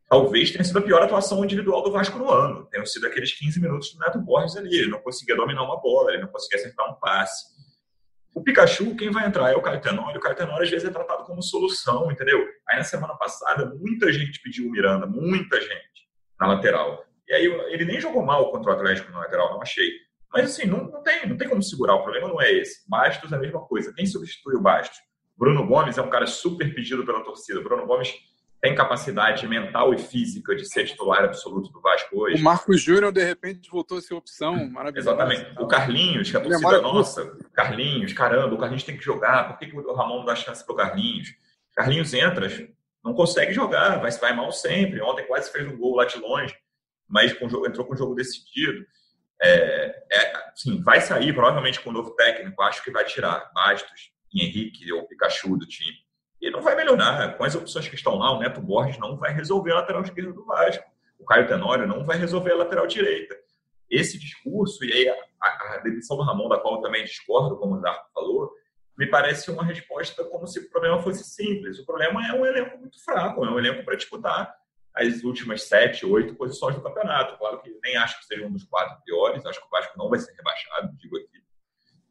[0.08, 2.66] Talvez tenha sido a pior atuação individual do Vasco no ano.
[2.68, 4.76] Tenham sido aqueles 15 minutos do Neto Borges ali.
[4.76, 7.55] Ele não conseguia dominar uma bola, ele não conseguia acertar um passe.
[8.36, 10.18] O Pikachu, quem vai entrar é o Caio Tenório.
[10.18, 12.46] O Caio às vezes, é tratado como solução, entendeu?
[12.68, 17.06] Aí, na semana passada, muita gente pediu o Miranda, muita gente, na lateral.
[17.30, 19.90] E aí, ele nem jogou mal contra o Atlético na lateral, não achei.
[20.34, 21.96] Mas, assim, não, não, tem, não tem como segurar.
[21.96, 22.88] O problema não é esse.
[22.90, 23.94] Bastos é a mesma coisa.
[23.94, 25.00] Quem substitui o Bastos?
[25.38, 27.62] Bruno Gomes é um cara super pedido pela torcida.
[27.62, 28.14] Bruno Gomes
[28.66, 32.42] tem capacidade mental e física de ser titular absoluto do Vasco hoje.
[32.42, 35.12] O Marcos Júnior, de repente, voltou a ser opção maravilhosa.
[35.12, 35.60] Exatamente.
[35.60, 39.50] O Carlinhos, que a torcida nossa, Carlinhos, caramba, o Carlinhos tem que jogar.
[39.50, 41.36] Por que, que o Ramon não dá chance para o Carlinhos?
[41.76, 42.48] Carlinhos entra,
[43.04, 45.00] não consegue jogar, vai, vai mal sempre.
[45.00, 46.56] Ontem quase fez um gol lá de longe,
[47.08, 48.84] mas com, entrou com o jogo decidido.
[49.44, 54.10] É, é, assim, vai sair provavelmente com o novo técnico, acho que vai tirar Bastos
[54.34, 56.05] e Henrique ou Pikachu do time
[56.46, 57.36] e não vai melhorar.
[57.36, 60.32] Com as opções que estão lá, o Neto Borges não vai resolver a lateral esquerda
[60.32, 60.86] do Vasco.
[61.18, 63.36] O Caio Tenório não vai resolver a lateral direita.
[63.90, 67.76] Esse discurso, e aí a, a, demissão do Ramon, da qual eu também discordo, como
[67.76, 68.52] o Zarco falou,
[68.96, 71.80] me parece uma resposta como se o problema fosse simples.
[71.80, 74.56] O problema é um elenco muito fraco, é um elenco para disputar
[74.94, 77.40] as últimas sete, oito posições do campeonato.
[77.40, 80.10] Claro que nem acho que seja um dos quatro piores, acho que o Vasco não
[80.10, 81.44] vai ser rebaixado, digo aqui.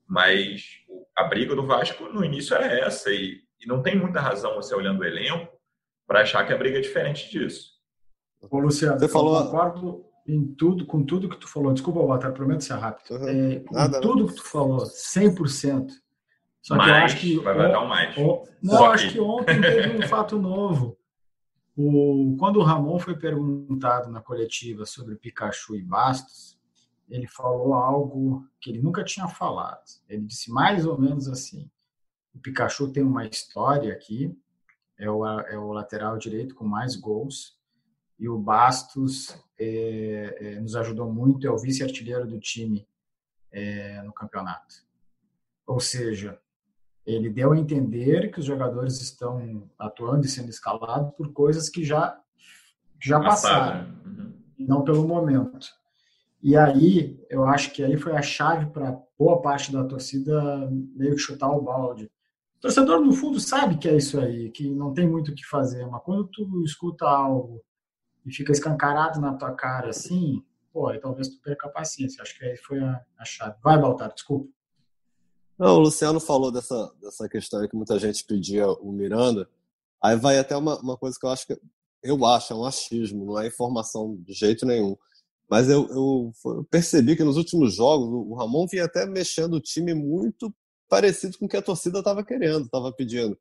[0.09, 0.83] Mas
[1.17, 4.75] a briga do Vasco no início era essa, e e não tem muita razão você
[4.75, 5.53] olhando o elenco
[6.07, 7.75] para achar que a briga é diferente disso.
[8.51, 9.39] Ô, Luciano, você falou...
[9.39, 11.73] eu concordo em tudo, com tudo que tu falou.
[11.73, 13.17] Desculpa, Walter, prometo ser rápido.
[13.17, 13.29] Uhum.
[13.29, 14.27] É, com Nada, tudo não.
[14.27, 15.91] que tu falou, 100%.
[16.63, 17.45] Só mais, que eu acho que.
[17.45, 18.17] Vai, vai dar um mais.
[18.17, 19.13] O, não, acho que...
[19.15, 20.99] que ontem teve um fato novo.
[21.77, 26.57] O, quando o Ramon foi perguntado na coletiva sobre Pikachu e Bastos,
[27.09, 29.83] ele falou algo que ele nunca tinha falado.
[30.09, 31.69] Ele disse mais ou menos assim:
[32.35, 34.37] o Pikachu tem uma história aqui,
[34.99, 37.57] é o, é o lateral direito com mais gols.
[38.19, 42.87] E o Bastos é, é, nos ajudou muito, é o vice-artilheiro do time
[43.51, 44.85] é, no campeonato.
[45.67, 46.39] Ou seja,
[47.05, 51.85] ele deu a entender que os jogadores estão atuando e sendo escalados por coisas que
[51.85, 52.21] já,
[53.01, 54.33] já passaram, uhum.
[54.59, 55.69] não pelo momento.
[56.43, 61.15] E aí, eu acho que aí foi a chave para boa parte da torcida meio
[61.15, 62.11] que chutar o balde
[62.65, 65.87] torcedor, no fundo, sabe que é isso aí, que não tem muito o que fazer,
[65.87, 67.63] mas quando tu escuta algo
[68.25, 72.23] e fica escancarado na tua cara assim, pô, aí talvez tu perca a paciência.
[72.23, 73.57] Acho que aí foi a, a chave.
[73.63, 74.49] Vai, Baltar, desculpa.
[75.59, 79.47] Não, o Luciano falou dessa, dessa questão aí que muita gente pedia o Miranda.
[80.03, 81.61] Aí vai até uma, uma coisa que eu acho que
[82.03, 84.97] eu acho, é um achismo, não é informação de jeito nenhum.
[85.51, 89.61] Mas eu, eu, eu percebi que nos últimos jogos o Ramon vinha até mexendo o
[89.61, 90.51] time muito
[90.89, 93.37] parecido com o que a torcida estava querendo, estava pedindo.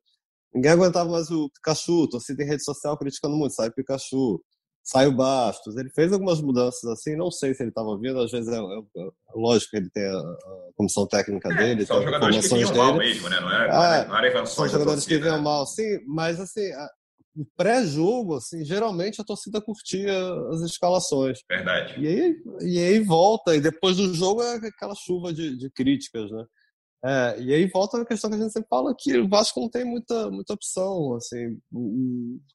[0.54, 4.40] Ninguém aguentava mais o Pikachu, torcida em rede social criticando muito, sai o Pikachu,
[4.84, 5.76] sai o Bastos.
[5.76, 8.58] Ele fez algumas mudanças assim, não sei se ele estava vindo, às vezes é, é,
[8.58, 12.74] é, lógico que ele tem a, a comissão técnica é, dele, são jogadores que vinham
[12.76, 13.40] mal mesmo, né?
[13.40, 16.70] Não era, ah, não era São jogadores que vinham mal, sim, mas assim,
[17.36, 20.12] o pré-jogo, assim, geralmente a torcida curtia
[20.52, 21.40] as escalações.
[21.50, 22.00] Verdade.
[22.00, 26.30] E aí, e aí volta, e depois do jogo é aquela chuva de, de críticas,
[26.30, 26.44] né?
[27.04, 29.68] É, e aí volta a questão que a gente sempre fala que o Vasco não
[29.68, 31.14] tem muita, muita opção.
[31.16, 31.58] Assim,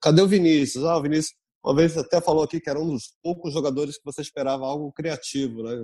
[0.01, 0.83] cadê o Vinícius?
[0.85, 4.03] Ah, o Vinícius, uma vez até falou aqui que era um dos poucos jogadores que
[4.03, 5.75] você esperava algo criativo né,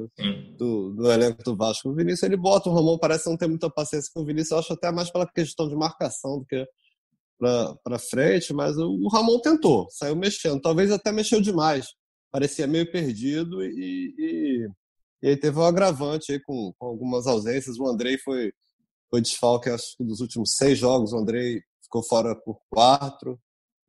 [0.57, 1.89] do, do elenco do Vasco.
[1.89, 4.57] O Vinícius ele bota, o Ramon parece não ter muita paciência com o Vinícius, eu
[4.57, 6.65] acho até mais pela questão de marcação do que
[7.37, 11.87] para frente, mas o, o Ramon tentou, saiu mexendo, talvez até mexeu demais,
[12.31, 14.69] parecia meio perdido e, e
[15.21, 17.77] E aí teve um agravante aí com, com algumas ausências.
[17.79, 18.53] O Andrei foi,
[19.09, 23.39] foi desfalque, acho que dos últimos seis jogos, o Andrei ficou fora por quatro,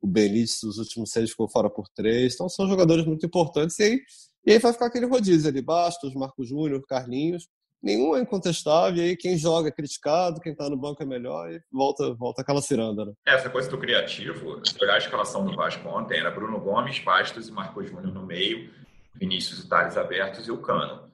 [0.01, 2.33] o Benítez dos últimos seis ficou fora por três.
[2.33, 3.77] Então são jogadores muito importantes.
[3.79, 4.01] E aí,
[4.45, 7.47] e aí vai ficar aquele rodízio ali, Bastos, Marco Júnior, Carlinhos.
[7.81, 11.51] Nenhum é incontestável, e aí quem joga é criticado, quem está no banco é melhor,
[11.51, 13.05] e volta, volta aquela ciranda.
[13.05, 13.13] Né?
[13.27, 17.47] Essa coisa do criativo, se olhar a escalação do Vasco ontem, era Bruno Gomes, Bastos
[17.47, 18.71] e Marco Júnior no meio,
[19.13, 21.06] Vinícius e Thales abertos e o Cano.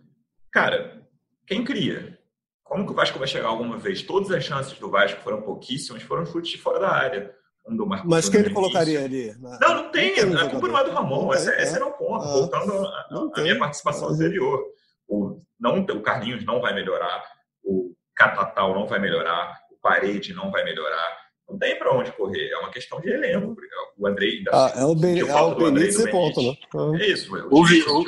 [0.54, 1.02] Cara,
[1.48, 2.18] quem cria?
[2.64, 4.04] Como que o Vasco vai chegar alguma vez?
[4.04, 7.36] Todas as chances do Vasco foram pouquíssimas, foram chutes de fora da área.
[7.68, 9.34] Um do Marco Mas quem ele colocaria ali?
[9.40, 9.58] Na...
[9.60, 10.16] Não, não tem.
[10.26, 11.24] Não tem a culpa não é do Ramon.
[11.24, 12.24] Não esse, é, esse era o ponto.
[12.24, 14.14] Ah, voltando à minha participação uhum.
[14.14, 14.64] anterior.
[15.08, 17.24] O, não, o Carlinhos não vai melhorar,
[17.64, 21.24] o Catatal não vai melhorar, o Parede não vai melhorar.
[21.50, 22.50] Não tem para onde correr.
[22.50, 23.56] É uma questão de elenco.
[23.98, 24.52] O Andrei ainda.
[24.54, 26.58] Ah, é o, ben, é o Benítez e ponto, né?
[27.02, 27.36] É isso.
[27.36, 28.04] Eu, Houve, eu,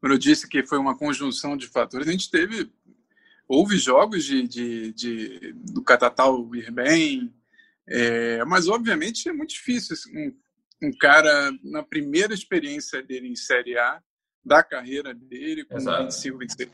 [0.00, 2.70] quando eu disse que foi uma conjunção de fatores, a gente teve.
[3.46, 7.32] Houve jogos de, de, de do Catatal ir bem,
[7.88, 13.78] é, mas obviamente é muito difícil um, um, cara, na primeira experiência dele em Série
[13.78, 14.02] A,
[14.44, 16.04] da carreira dele, com Exato.
[16.04, 16.70] 25, 26,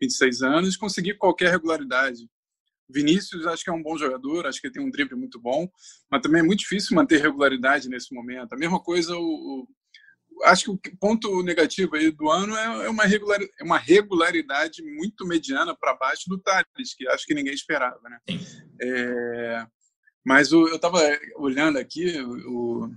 [0.00, 2.28] 26 anos, conseguir qualquer regularidade.
[2.88, 5.68] Vinícius, acho que é um bom jogador, acho que tem um drible muito bom,
[6.10, 8.52] mas também é muito difícil manter regularidade nesse momento.
[8.52, 9.66] A mesma coisa, o
[10.44, 14.82] acho que o ponto negativo aí do ano é, é uma, regular, é uma regularidade
[14.82, 18.00] muito mediana para baixo do Thales, que acho que ninguém esperava.
[18.08, 18.18] Né?
[18.80, 19.66] É,
[20.24, 20.98] mas o, eu estava
[21.36, 22.90] olhando aqui, o,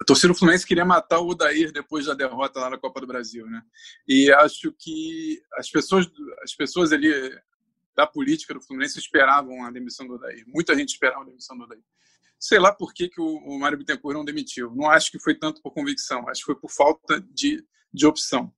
[0.00, 3.06] a torcida do Fluminense queria matar o Odair depois da derrota lá na Copa do
[3.06, 3.60] Brasil, né?
[4.06, 6.06] E acho que as pessoas,
[6.42, 7.10] as pessoas ali
[7.96, 10.44] da política do Fluminense esperavam a demissão do Odair.
[10.46, 11.82] Muita gente esperava a demissão do Odair.
[12.38, 14.72] Sei lá por que, que o, o Mário Bittencourt não demitiu.
[14.74, 18.52] Não acho que foi tanto por convicção, acho que foi por falta de, de opção.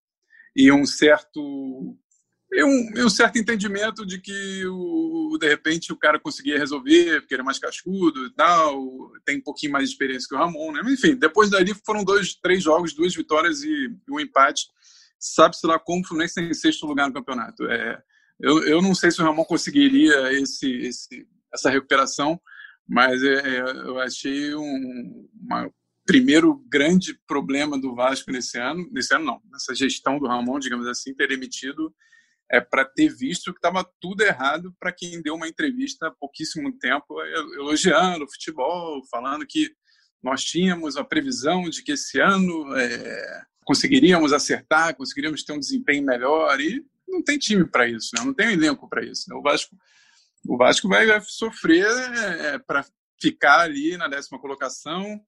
[0.55, 1.97] E um certo
[2.53, 7.21] e um, e um, certo entendimento de que, o, de repente, o cara conseguia resolver,
[7.21, 10.39] porque ele é mais cascudo e tal, tem um pouquinho mais de experiência que o
[10.39, 10.81] Ramon, né?
[10.83, 14.67] Mas, enfim, depois dali foram dois, três jogos, duas vitórias e, um empate.
[15.17, 17.65] Sabe-se lá como o Fluminense tem sexto lugar no campeonato.
[17.67, 18.03] É,
[18.41, 22.41] eu, eu não sei se o Ramon conseguiria esse, esse essa recuperação,
[22.91, 25.71] mas é, é eu achei um uma,
[26.05, 30.89] primeiro grande problema do Vasco nesse ano, nesse ano não, nessa gestão do Ramon, digamos
[30.89, 31.95] assim, ter demitido
[32.53, 36.77] é para ter visto que estava tudo errado para quem deu uma entrevista há pouquíssimo
[36.79, 37.23] tempo
[37.55, 39.71] elogiando o futebol, falando que
[40.21, 46.05] nós tínhamos a previsão de que esse ano é, conseguiríamos acertar, conseguiríamos ter um desempenho
[46.05, 48.25] melhor e não tem time para isso, né?
[48.25, 49.27] não tem elenco para isso.
[49.29, 49.37] Né?
[49.37, 49.77] O Vasco,
[50.47, 52.85] o Vasco vai, vai sofrer é, para
[53.21, 55.21] ficar ali na décima colocação.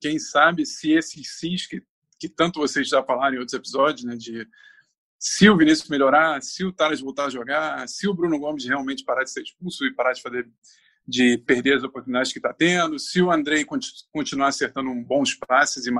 [0.00, 1.82] Quem sabe se esses cis que,
[2.18, 4.46] que tanto vocês já falaram em outros episódios, né, de
[5.18, 9.04] se o Vinícius melhorar, se o Thales voltar a jogar, se o Bruno Gomes realmente
[9.04, 10.48] parar de ser expulso e parar de fazer
[11.06, 13.64] de perder as oportunidades que está tendo, se o Andrei
[14.10, 15.92] continuar acertando bons passes e,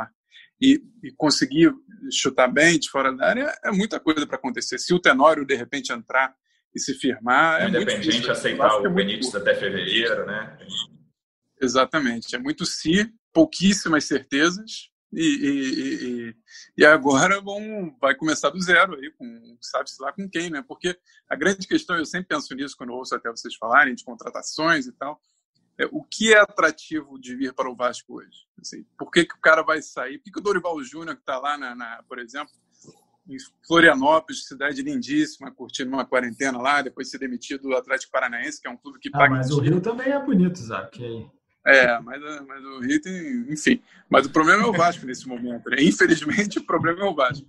[0.61, 1.75] e, e, conseguir
[2.11, 4.79] chutar bem de fora da área, é muita coisa para acontecer.
[4.79, 6.35] Se o Tenório de repente entrar
[6.75, 10.59] e se firmar, é Independente muito aceitar o é Benítez até fevereiro, né?
[11.61, 16.37] Exatamente, é muito se, pouquíssimas certezas, e, e, e,
[16.79, 20.63] e, agora vão, vai começar do zero aí, com sabe-se lá com quem, né?
[20.67, 24.87] Porque a grande questão, eu sempre penso nisso quando ouço até vocês falarem de contratações
[24.87, 25.21] e tal,
[25.79, 28.47] é o que é atrativo de vir para o Vasco hoje?
[28.61, 30.19] Assim, por que, que o cara vai sair?
[30.19, 32.53] Por que, que o Dorival Júnior, que está lá, na, na, por exemplo,
[33.29, 38.69] em Florianópolis, cidade lindíssima, curtindo uma quarentena lá, depois ser demitido do Atlético Paranaense, que
[38.69, 39.37] é um clube que ah, paga.
[39.37, 40.99] Mas o Rio também é bonito, Zac.
[41.67, 43.47] É, mas, mas o Rio tem.
[43.51, 43.83] Enfim.
[44.11, 45.71] Mas o problema é o Vasco nesse momento.
[45.71, 45.79] Né?
[45.81, 47.47] Infelizmente, o problema é o Vasco.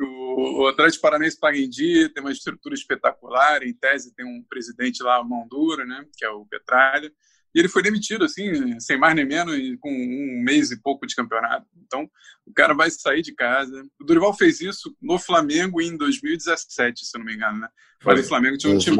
[0.00, 3.62] O, o Atlético Paranaense paga em dia, tem uma estrutura espetacular.
[3.62, 6.06] Em tese, tem um presidente lá, mão dura, né?
[6.16, 7.12] que é o Petralha.
[7.54, 11.14] E ele foi demitido, assim, sem mais nem menos, com um mês e pouco de
[11.14, 11.66] campeonato.
[11.86, 12.08] Então,
[12.46, 13.82] o cara vai sair de casa.
[14.00, 17.68] O Dorival fez isso no Flamengo em 2017, se eu não me engano, né?
[18.04, 18.96] Mas o Flamengo tinha um time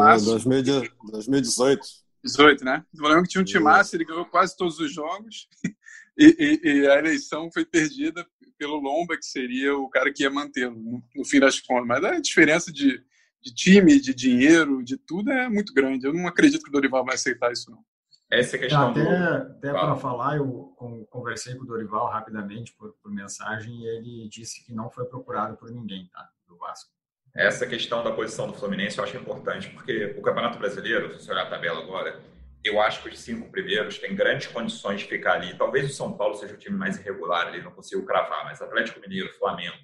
[1.10, 1.82] 2018.
[2.24, 2.84] 18, né?
[2.92, 5.48] O Flamengo tinha um timaço, ele ganhou quase todos os jogos
[6.18, 8.26] e, e, e, a eleição foi perdida
[8.58, 11.86] pelo Lomba, que seria o cara que ia mantê-lo, no, no, fim das contas.
[11.86, 13.00] Mas a diferença de,
[13.40, 16.06] de time, de dinheiro, de tudo é muito grande.
[16.06, 17.84] Eu não acredito que o Dorival vai aceitar isso, não.
[18.30, 19.34] Essa é a questão até, do...
[19.52, 20.74] Até para falar, eu
[21.10, 25.56] conversei com o Dorival rapidamente por, por mensagem e ele disse que não foi procurado
[25.56, 26.28] por ninguém, tá?
[26.46, 26.90] Do Vasco.
[27.34, 31.32] Essa questão da posição do Fluminense eu acho importante, porque o Campeonato Brasileiro, se você
[31.32, 32.20] olhar a tabela agora,
[32.64, 35.56] eu acho que os cinco primeiros têm grandes condições de ficar ali.
[35.56, 39.00] Talvez o São Paulo seja o time mais irregular ali, não consigo cravar, mas Atlético
[39.00, 39.76] Mineiro, Flamengo,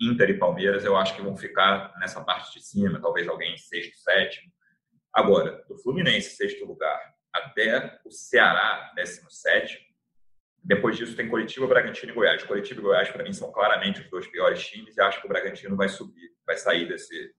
[0.00, 3.58] Inter e Palmeiras, eu acho que vão ficar nessa parte de cima, talvez alguém em
[3.58, 4.50] sexto, sétimo.
[5.12, 9.84] Agora, do Fluminense, sexto lugar, até o Ceará, décimo sétimo,
[10.64, 12.42] depois disso tem Curitiba, Bragantino e Goiás.
[12.42, 15.28] Curitiba e Goiás, para mim, são claramente os dois piores times e acho que o
[15.28, 17.34] Bragantino vai subir, vai sair desse,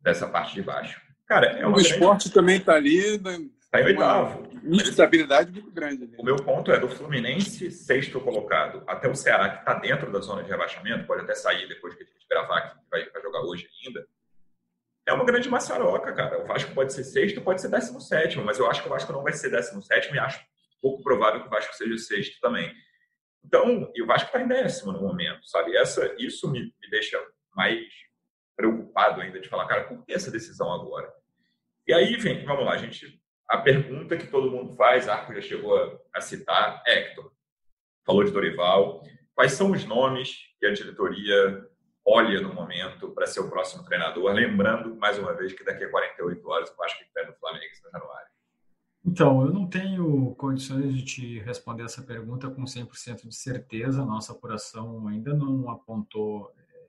[0.00, 1.00] dessa parte de baixo.
[1.26, 2.98] Cara, é o esporte também está ali.
[2.98, 3.48] Está né?
[3.80, 4.50] em oitavo.
[4.64, 6.04] Instabilidade muito grande.
[6.04, 6.16] Ali.
[6.18, 10.20] O meu ponto é do Fluminense, sexto colocado, até o Ceará, que está dentro da
[10.20, 13.66] zona de rebaixamento, pode até sair depois que a gente gravar vai, vai jogar hoje
[13.82, 14.06] ainda.
[15.06, 16.42] É uma grande maçaroca, cara.
[16.42, 19.12] O Vasco pode ser sexto, pode ser décimo sétimo, mas eu acho que o Vasco
[19.12, 20.40] não vai ser décimo sétimo e acho
[20.80, 22.72] pouco provável que o Vasco seja sexto também.
[23.44, 25.76] Então, e o Vasco está em décimo no momento, sabe?
[25.76, 27.18] Essa, isso me, me deixa
[27.54, 27.86] mais
[28.56, 31.12] preocupado ainda de falar, cara, por que essa decisão agora?
[31.86, 33.20] E aí vem, vamos lá, a gente.
[33.48, 37.32] A pergunta que todo mundo faz, Arco já chegou a, a citar, Hector.
[38.06, 39.02] Falou de Dorival.
[39.34, 41.66] Quais são os nomes que a diretoria
[42.04, 44.32] olha no momento para ser o próximo treinador?
[44.32, 47.90] Lembrando, mais uma vez, que daqui a 48 horas o Vasco enfrenta o Flamengo em
[47.92, 48.32] Januário.
[49.04, 54.04] Então, eu não tenho condições de te responder essa pergunta com 100% de certeza.
[54.04, 56.88] Nossa apuração ainda não apontou eh,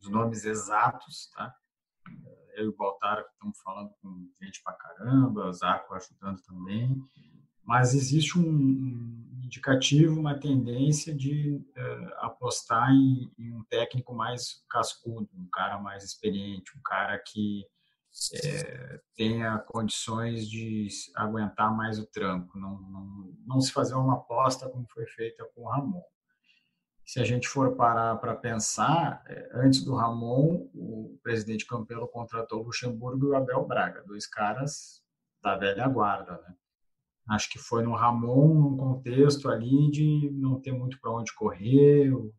[0.00, 1.54] os nomes exatos, tá?
[2.54, 6.96] Eu e o Baltar estamos falando com gente pra caramba, o Zaco ajudando também,
[7.68, 15.28] mas existe um indicativo, uma tendência de uh, apostar em, em, um técnico mais cascudo,
[15.34, 17.66] um cara mais experiente, um cara que
[18.42, 24.66] é, tenha condições de aguentar mais o tranco, não, não, não se fazer uma aposta
[24.70, 26.02] como foi feita com o Ramon.
[27.04, 32.62] Se a gente for parar para pensar, é, antes do Ramon, o presidente Campelo contratou
[32.62, 35.02] Luxemburgo e o Abel Braga, dois caras
[35.42, 36.54] da velha guarda, né?
[37.28, 42.10] Acho que foi no Ramon, num contexto ali de não ter muito para onde correr,
[42.10, 42.32] o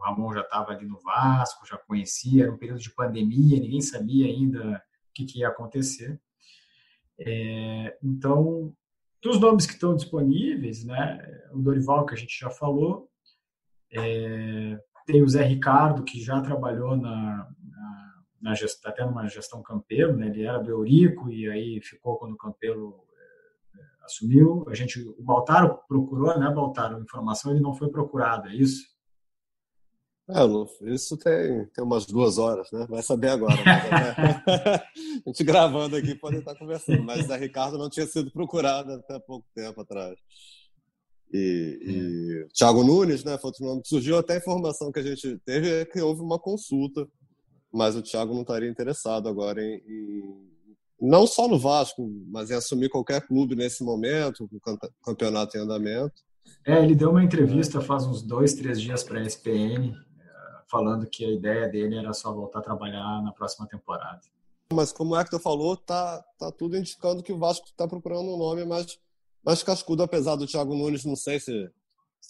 [0.00, 4.26] Ramon já estava ali no Vasco, já conhecia, era um período de pandemia, ninguém sabia
[4.26, 6.20] ainda o que, que ia acontecer.
[7.18, 8.72] É, então,
[9.22, 11.18] dos nomes que estão disponíveis, né,
[11.52, 13.08] o Dorival, que a gente já falou,
[13.92, 20.16] é, tem o Zé Ricardo, que já trabalhou na, na, na até numa gestão Campelo,
[20.16, 23.04] né, ele era do Eurico e aí ficou quando o Campelo
[24.04, 24.64] assumiu.
[24.68, 28.92] A gente, o Baltaro procurou, né, Baltaro, informação, ele não foi procurado, é isso?
[30.30, 32.86] É, isso tem, tem umas duas horas, né?
[32.88, 33.54] Vai saber agora.
[34.46, 34.82] a
[35.26, 39.46] gente gravando aqui pode estar conversando, mas a Ricardo não tinha sido procurado até pouco
[39.54, 40.16] tempo atrás.
[41.32, 43.36] E, e Thiago Nunes, né?
[43.36, 44.16] Foi outro nome surgiu.
[44.16, 47.06] Até a informação que a gente teve é que houve uma consulta,
[47.72, 50.51] mas o Thiago não estaria interessado agora em, em
[51.02, 55.60] não só no Vasco, mas em assumir qualquer clube nesse momento, com o campeonato em
[55.60, 56.14] andamento.
[56.64, 59.96] É, ele deu uma entrevista faz uns dois, três dias para a ESPN,
[60.70, 64.20] falando que a ideia dele era só voltar a trabalhar na próxima temporada.
[64.72, 68.38] Mas como o Hector falou, tá, tá tudo indicando que o Vasco está procurando um
[68.38, 68.96] nome mais,
[69.44, 71.68] mais cascudo, apesar do Thiago Nunes, não sei se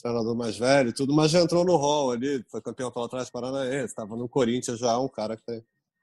[0.02, 3.30] treinador mais velho e tudo, mas já entrou no hall ali, foi campeão pela trás
[3.30, 5.62] Paranaense, estava no Corinthians já, é um cara que tem,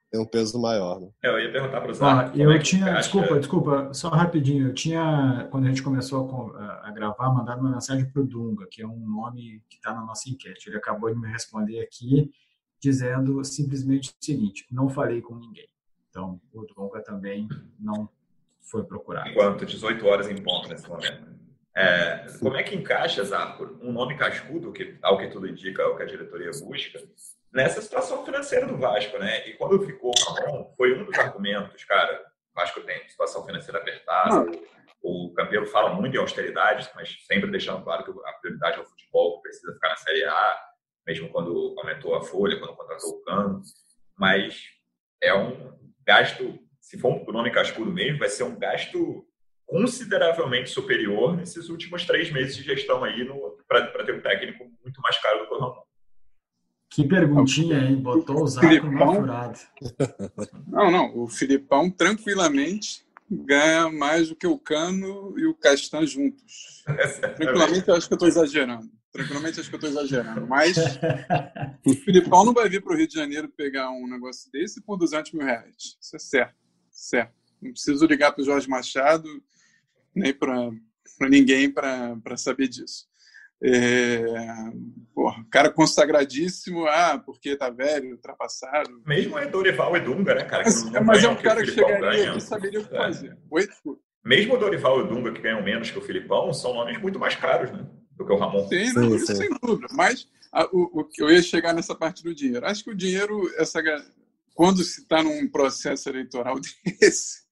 [0.10, 1.00] tem um peso maior.
[1.00, 1.10] Né?
[1.22, 2.06] Eu ia perguntar para o Zé.
[2.36, 4.67] eu é tinha, desculpa, desculpa, só rapidinho.
[4.67, 8.67] Eu tinha, quando a gente começou a, a gravar, mandado uma mensagem para o Dunga,
[8.69, 10.69] que é um nome que está na nossa enquete.
[10.69, 12.32] Ele acabou de me responder aqui,
[12.80, 15.67] dizendo simplesmente o seguinte: não falei com ninguém.
[16.10, 17.48] Então, o Dunga também
[17.80, 18.10] não
[18.62, 19.30] foi procurado.
[19.30, 21.39] Enquanto 18 horas em ponto nesse momento.
[21.76, 25.86] É, como é que encaixa, Zarco, um nome cascudo, que, ao que tudo indica, é
[25.86, 27.00] o que a diretoria busca,
[27.53, 29.47] nessa situação financeira do Vasco, né?
[29.47, 34.45] E quando ficou Ramon, foi um dos argumentos, cara, o Vasco tem situação financeira apertada,
[35.01, 38.85] o Campelo fala muito em austeridade, mas sempre deixando claro que a prioridade é o
[38.85, 40.59] futebol, que precisa ficar na Série A,
[41.07, 43.62] mesmo quando aumentou a folha, quando contratou o Cano,
[44.17, 44.65] mas
[45.21, 49.25] é um gasto, se for um nome cascudo mesmo, vai ser um gasto
[49.65, 53.27] consideravelmente superior nesses últimos três meses de gestão aí
[53.67, 55.83] para ter um técnico muito mais caro do que o Ramon.
[56.89, 57.97] Que perguntinha, hein?
[57.97, 59.59] Botou o Zaco no furado.
[60.68, 61.18] Não, não.
[61.18, 66.84] O Filipão tranquilamente ganha mais do que o Cano e o Castan juntos.
[67.36, 68.89] Tranquilamente, eu acho que eu estou exagerando.
[69.11, 70.47] Tranquilamente, acho que eu estou exagerando.
[70.47, 70.78] Mas
[71.86, 74.97] o Filipão não vai vir para o Rio de Janeiro pegar um negócio desse por
[74.97, 75.97] 200 mil reais.
[76.01, 76.55] Isso é certo.
[76.91, 77.34] Certo.
[77.61, 79.28] Não preciso ligar para o Jorge Machado
[80.16, 80.72] nem para
[81.30, 83.09] ninguém para saber disso.
[83.62, 84.24] É,
[85.14, 89.01] porra, cara consagradíssimo, ah, porque tá velho, ultrapassado.
[89.05, 90.64] Mesmo é Dorival e Dunga, né, cara?
[90.64, 92.97] Mas, mas é um cara que, que chegaria aqui saberia o que é.
[92.97, 93.38] fazer.
[94.24, 97.20] Mesmo o Dorival e o Dunga, que ganham menos que o Filipão, são nomes muito
[97.20, 97.86] mais caros, né?
[98.16, 98.68] Do que o Ramon.
[98.68, 99.88] Sim, sim, sem dúvida.
[99.91, 102.66] Mas a, o, o, eu ia chegar nessa parte do dinheiro.
[102.66, 103.82] Acho que o dinheiro, essa,
[104.53, 106.55] quando se está num processo eleitoral
[106.99, 107.43] desse,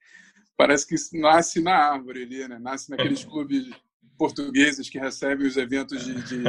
[0.56, 2.60] parece que nasce na árvore ali, né?
[2.60, 3.70] Nasce naqueles clubes
[4.18, 6.44] portugueses que recebem os eventos de, de,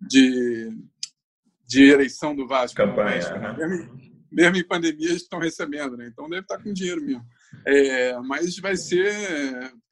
[0.00, 0.78] de,
[1.66, 2.76] de eleição do Vasco.
[2.76, 3.38] Campanha.
[3.38, 3.56] Né?
[3.56, 6.08] Mesmo, mesmo, em pandemia, estão recebendo, né?
[6.08, 7.24] Então deve estar com dinheiro mesmo.
[7.66, 9.12] É, mas vai ser,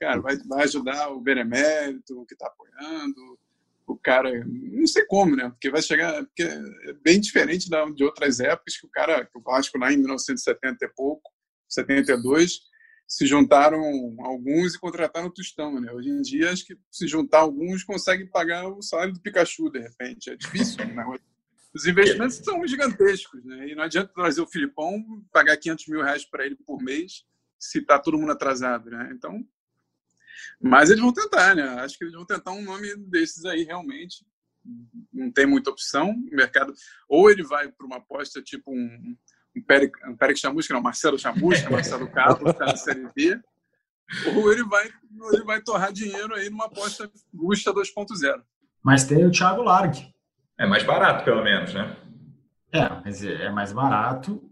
[0.00, 3.38] cara, vai, vai ajudar o Benemérito, que está apoiando,
[3.86, 5.50] o cara, não sei como, né?
[5.50, 9.42] Porque vai chegar, porque é bem diferente de outras épocas que o cara, que o
[9.42, 11.30] Vasco lá em 1970 e pouco,
[11.68, 12.60] 72,
[13.10, 13.82] se juntaram
[14.20, 15.90] alguns e contrataram o Tostão, né?
[15.90, 19.80] Hoje em dia, acho que se juntar alguns consegue pagar o salário do Pikachu, de
[19.80, 20.30] repente.
[20.30, 21.04] É difícil, né?
[21.74, 23.68] Os investimentos são gigantescos, né?
[23.68, 27.24] E não adianta trazer o Filipão, pagar 500 mil reais para ele por mês,
[27.58, 29.10] se tá todo mundo atrasado, né?
[29.12, 29.44] Então,
[30.60, 31.64] mas eles vão tentar, né?
[31.80, 34.24] Acho que eles vão tentar um nome desses aí, realmente.
[35.12, 36.12] Não tem muita opção.
[36.12, 36.72] O mercado,
[37.08, 39.16] ou ele vai para uma aposta tipo um
[39.66, 43.40] Pérez, um Chamusca, não, Marcelo Chamusca, Marcelo Cabo, tá na Série B,
[44.34, 44.88] ou ele vai,
[45.32, 48.42] ele vai torrar dinheiro aí numa aposta Gusta 2.0.
[48.82, 50.12] Mas tem o Thiago Largue.
[50.58, 51.96] É mais barato, pelo menos, né?
[52.72, 54.42] É, mas é, é mais barato,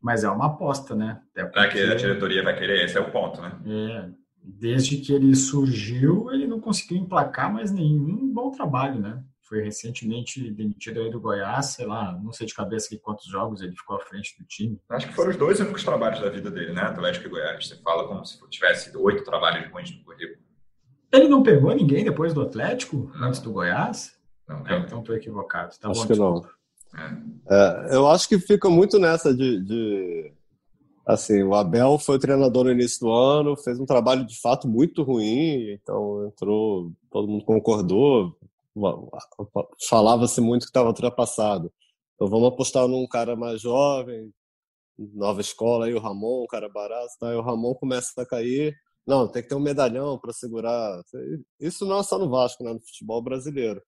[0.00, 1.20] mas é uma aposta, né?
[1.52, 3.58] Para que a diretoria vai querer, esse é o ponto, né?
[3.66, 4.08] É,
[4.42, 9.22] desde que ele surgiu, ele não conseguiu emplacar mais nenhum bom trabalho, né?
[9.52, 13.60] Foi recentemente demitido aí do Goiás, sei lá, não sei de cabeça que quantos jogos
[13.60, 14.80] ele ficou à frente do time.
[14.88, 16.80] Acho que foram os dois únicos trabalhos da vida dele, né?
[16.80, 17.68] Atlético e Goiás.
[17.68, 20.40] Você fala como se tivesse oito trabalhos ruins no currículo.
[21.12, 23.28] Ele não pegou ninguém depois do Atlético, não.
[23.28, 24.16] antes do Goiás?
[24.48, 25.78] Não, é, então estou equivocado.
[25.78, 26.48] Tá acho bom, que não.
[26.96, 27.90] É.
[27.90, 30.32] É, eu acho que fica muito nessa de, de,
[31.06, 35.02] Assim, o Abel foi treinador no início do ano, fez um trabalho de fato muito
[35.02, 38.34] ruim, então entrou, todo mundo concordou,
[39.88, 41.72] falava-se muito que estava ultrapassado.
[42.14, 44.32] Então vamos apostar num cara mais jovem,
[44.96, 47.30] nova escola, aí o Ramon, um cara barato, tá?
[47.30, 48.74] aí o Ramon começa a cair.
[49.06, 51.02] Não, tem que ter um medalhão para segurar.
[51.58, 52.72] Isso não é só no Vasco, né?
[52.72, 53.82] no futebol brasileiro.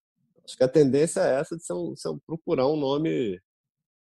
[0.45, 3.41] Acho que a tendência é essa de ser um, ser um procurar um nome,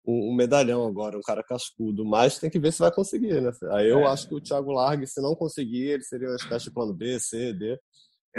[0.07, 2.05] um, um, medalhão agora, um cara cascudo.
[2.05, 3.51] Mas tem que ver se vai conseguir, né?
[3.73, 4.07] Aí eu é.
[4.07, 7.21] acho que o Thiago Largue, se não conseguir, ele seria uma espécie de plano B,
[7.21, 7.79] C, D.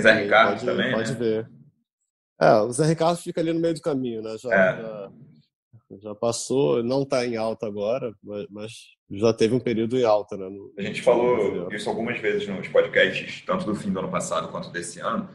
[0.02, 0.92] Zé Ricardo pode, também.
[0.94, 1.18] Pode né?
[1.18, 1.52] ver.
[2.44, 4.36] É, o Zé Ricardo fica ali no meio do caminho, né?
[4.38, 4.82] Já, é.
[4.82, 5.12] já,
[6.02, 8.72] já, passou, não está em alta agora, mas, mas,
[9.12, 10.50] já teve um período em alta, né?
[10.50, 14.50] No, a gente falou isso algumas vezes nos podcasts, tanto do fim do ano passado
[14.50, 15.30] quanto desse ano,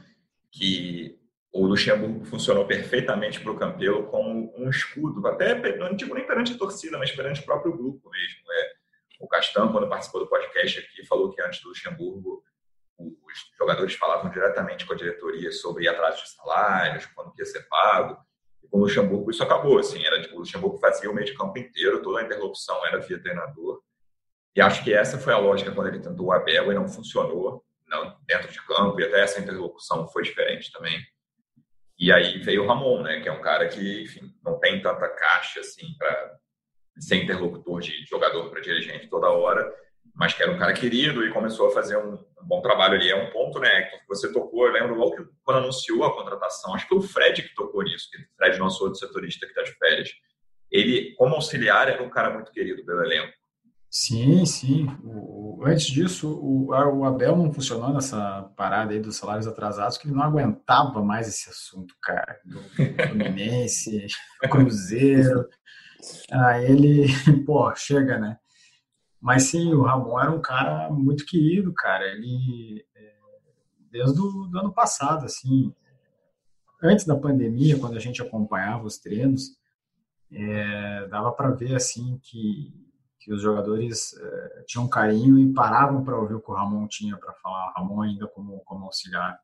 [0.50, 1.18] que
[1.52, 6.52] o Luxemburgo funcionou perfeitamente para o Campelo como um escudo, até não digo nem perante
[6.52, 8.52] a torcida, mas perante o próprio grupo mesmo.
[8.52, 8.72] É,
[9.20, 12.42] o Castan, quando participou do podcast aqui, falou que antes do Luxemburgo
[12.98, 18.18] os jogadores falavam diretamente com a diretoria sobre atrás de salários, quando ia ser pago.
[18.62, 21.34] E com o Luxemburgo isso acabou, assim, era tipo, o Luxemburgo fazia o meio de
[21.34, 23.80] campo inteiro, toda a interlocução era via treinador.
[24.56, 27.64] E acho que essa foi a lógica quando ele tentou o Abel e não funcionou,
[27.86, 30.98] não dentro de campo, e até essa interlocução foi diferente também.
[31.96, 35.08] E aí veio o Ramon, né, que é um cara que, enfim, não tem tanta
[35.08, 36.38] caixa assim para
[36.98, 39.72] ser interlocutor de jogador para dirigente toda hora
[40.18, 43.08] mas que era um cara querido e começou a fazer um, bom trabalho ali.
[43.08, 46.74] É um ponto, né, que você tocou, eu lembro logo que quando anunciou a contratação,
[46.74, 49.52] acho que foi o Fred que tocou nisso, que o Fred, nosso outro setorista que
[49.52, 50.10] está de férias.
[50.72, 53.32] Ele, como auxiliar, era um cara muito querido pelo elenco.
[53.88, 54.86] Sim, sim.
[55.04, 60.08] O, antes disso, o, o, Abel não funcionou nessa parada aí dos salários atrasados, que
[60.08, 62.38] ele não aguentava mais esse assunto, cara.
[62.44, 62.60] Do
[63.06, 64.08] Fluminense,
[64.50, 65.48] Cruzeiro.
[66.30, 67.06] Aí ele,
[67.46, 68.36] pô, chega, né?
[69.20, 72.06] Mas sim, o Ramon era um cara muito querido, cara.
[72.06, 73.14] Ele, é,
[73.90, 75.74] desde o ano passado, assim,
[76.82, 79.58] antes da pandemia, quando a gente acompanhava os treinos,
[80.30, 82.72] é, dava para ver, assim, que,
[83.18, 87.16] que os jogadores é, tinham carinho e paravam para ouvir o que o Ramon tinha
[87.16, 87.70] para falar.
[87.70, 89.38] O Ramon ainda como, como auxiliar.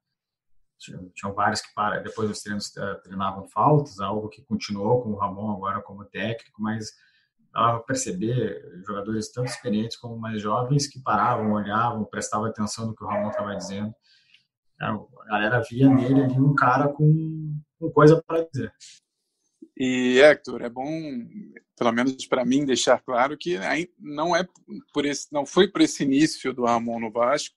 [0.78, 5.10] Tinham, tinham vários que para, depois dos treinos é, treinavam faltas, algo que continuou com
[5.10, 6.92] o Ramon agora como técnico, mas
[7.54, 13.04] dava perceber jogadores tanto experientes como mais jovens que paravam, olhavam, prestavam atenção no que
[13.04, 13.94] o Ramon estava dizendo.
[14.80, 14.98] A
[15.28, 18.72] galera via nele ali um cara com, com coisa para dizer.
[19.76, 20.84] E Hector, é bom,
[21.76, 23.56] pelo menos para mim, deixar claro que
[23.98, 24.46] não é
[24.92, 27.54] por esse, não foi por esse início do Ramon no Vasco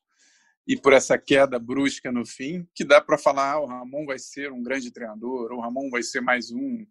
[0.68, 4.20] e por essa queda brusca no fim, que dá para falar, ah, o Ramon vai
[4.20, 6.86] ser um grande treinador, ou o Ramon vai ser mais um.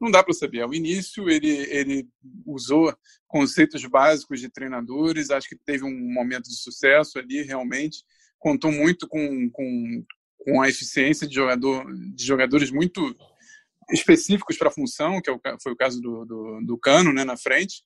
[0.00, 0.62] Não dá para saber.
[0.62, 2.08] Ao início, ele, ele
[2.44, 2.92] usou
[3.28, 8.02] conceitos básicos de treinadores, acho que teve um momento de sucesso ali, realmente.
[8.36, 10.04] Contou muito com, com,
[10.38, 13.14] com a eficiência de, jogador, de jogadores muito
[13.92, 17.36] específicos para a função, que é foi o caso do, do, do Cano né, na
[17.36, 17.84] frente.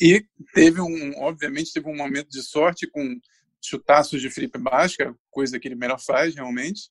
[0.00, 3.20] E teve um, obviamente, teve um momento de sorte com
[3.62, 6.90] chutaços de Felipe Basca, coisa que ele melhor faz realmente.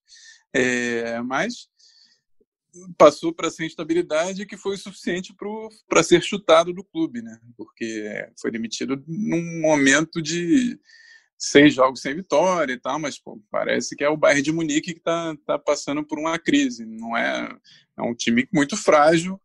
[0.53, 1.69] É, mas
[2.97, 5.35] passou para essa instabilidade que foi o suficiente
[5.87, 7.39] para ser chutado do clube, né?
[7.55, 10.79] Porque foi demitido num momento de
[11.37, 14.93] seis jogos sem vitória e tal, mas pô, parece que é o Bayern de Munique
[14.93, 16.85] que está tá passando por uma crise.
[16.85, 17.49] Não é,
[17.97, 19.39] é um time muito frágil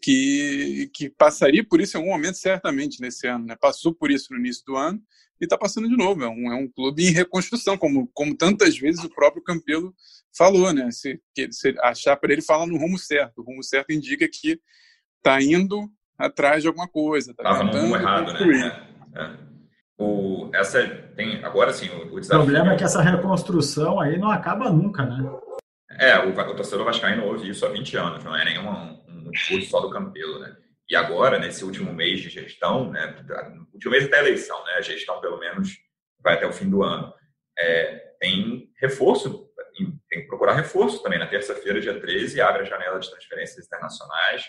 [0.00, 3.56] que, que passaria por isso em algum momento certamente nesse ano, né?
[3.56, 5.02] Passou por isso no início do ano
[5.40, 6.24] e está passando de novo.
[6.24, 9.94] É um, é um clube em reconstrução, como, como tantas vezes o próprio Campelo
[10.36, 10.90] falou, né?
[10.90, 13.38] Se, que, se achar para ele fala no rumo certo.
[13.38, 14.60] O rumo certo indica que
[15.18, 17.32] está indo atrás de alguma coisa.
[17.32, 18.88] Estava tá no rumo errado, né?
[19.14, 19.44] É, é.
[19.96, 24.28] O, essa tem agora sim o, o, o problema é que essa reconstrução aí não
[24.28, 25.30] acaba nunca, né?
[26.00, 29.30] É, o, o torcedor vascaíno ouve isso há 20 anos, não é nenhum um, um
[29.30, 30.56] discurso só do Campelo, né?
[30.94, 33.16] E agora, nesse último mês de gestão, né,
[33.72, 35.76] último mês até a eleição, né, a gestão pelo menos
[36.20, 37.12] vai até o fim do ano,
[37.58, 39.50] é, tem reforço,
[40.08, 41.18] tem que procurar reforço também.
[41.18, 44.44] Na terça-feira, dia 13, abre a janela de transferências internacionais.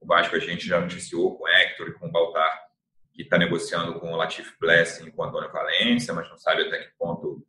[0.00, 2.64] O Vasco a gente já noticiou com o Hector e com o Baltar
[3.12, 6.62] que está negociando com o Latif Blessing e com o Antônio Valência, mas não sabe
[6.62, 7.46] até que ponto,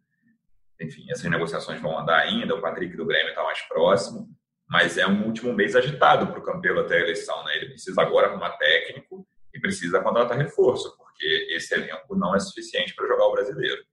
[0.80, 2.54] enfim, essas negociações vão andar ainda.
[2.54, 4.30] O Patrick do Grêmio está mais próximo
[4.68, 7.44] mas é um último mês agitado para o Campelo até a eleição.
[7.46, 7.58] Né?
[7.58, 12.94] Ele precisa agora arrumar técnico e precisa contratar reforço, porque esse elenco não é suficiente
[12.96, 13.84] para jogar o brasileiro.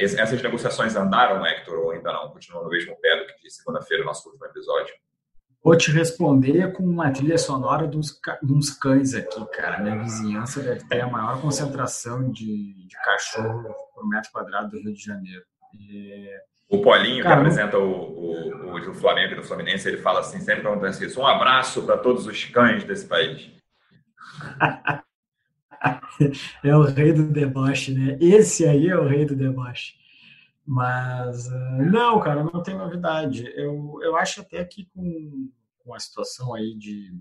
[0.00, 2.30] Essas negociações andaram, Hector, ou ainda não?
[2.30, 4.94] Continuam no mesmo pé do que disse segunda-feira, nosso último episódio?
[5.62, 9.80] Vou te responder com uma trilha sonora dos, dos cães aqui, cara.
[9.80, 14.92] Minha vizinhança deve ter a maior concentração de, de cachorro por metro quadrado do Rio
[14.92, 15.44] de Janeiro.
[16.68, 20.40] O Paulinho, Cara, que apresenta o, o, o, Flamengo e do Fluminense, ele fala assim,
[20.40, 21.20] sempre acontece isso.
[21.20, 23.50] Um abraço para todos os cães desse país.
[26.64, 28.16] é o rei do deboche, né?
[28.20, 30.00] Esse aí é o rei do deboche.
[30.64, 33.52] Mas, uh, não, cara, não tem novidade.
[33.54, 37.14] Eu, eu acho até que com, com a situação aí de,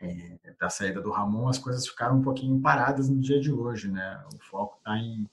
[0.00, 3.88] é, da saída do Ramon, as coisas ficaram um pouquinho paradas no dia de hoje,
[3.88, 4.24] né?
[4.34, 5.28] O foco está em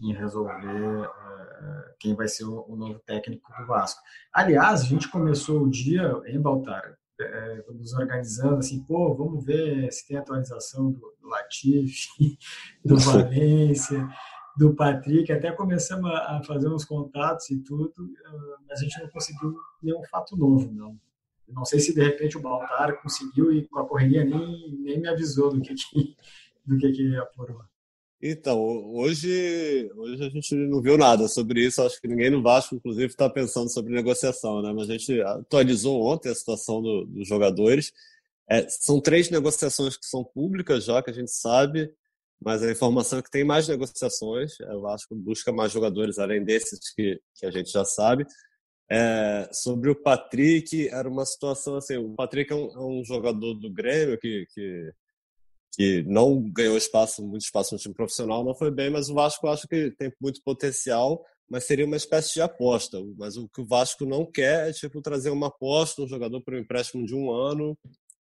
[0.00, 4.00] em resolver uh, quem vai ser o, o, novo técnico do Vasco.
[4.32, 9.90] Aliás, a gente começou o dia em Baltar, é, nos organizando assim, pô, vamos ver
[9.92, 12.08] se tem atualização do, do Latif,
[12.84, 14.08] do Valência,
[14.56, 19.00] do Patrick, até começamos a, a fazer uns contatos e tudo, uh, mas a gente
[19.00, 20.98] não conseguiu nenhum fato novo, não.
[21.46, 25.08] Não sei se de repente o Baltar conseguiu e com a correria nem, nem me
[25.08, 26.16] avisou do que, que
[26.64, 27.62] do que, que apurou.
[28.26, 28.58] Então,
[28.94, 31.82] hoje, hoje a gente não viu nada sobre isso.
[31.82, 34.72] Acho que ninguém no Vasco, inclusive, está pensando sobre negociação, né?
[34.72, 37.92] Mas a gente atualizou ontem a situação do, dos jogadores.
[38.48, 41.92] É, são três negociações que são públicas já, que a gente sabe,
[42.42, 44.58] mas a informação é que tem mais negociações.
[44.58, 48.24] É, o Vasco busca mais jogadores além desses que, que a gente já sabe.
[48.90, 53.52] É, sobre o Patrick, era uma situação assim: o Patrick é um, é um jogador
[53.52, 54.94] do Grêmio que, que
[55.74, 59.46] que não ganhou espaço, muito espaço no time profissional, não foi bem, mas o Vasco
[59.48, 62.98] acho que tem muito potencial, mas seria uma espécie de aposta.
[63.16, 66.56] Mas o que o Vasco não quer é tipo trazer uma aposta, um jogador para
[66.56, 67.76] um empréstimo de um ano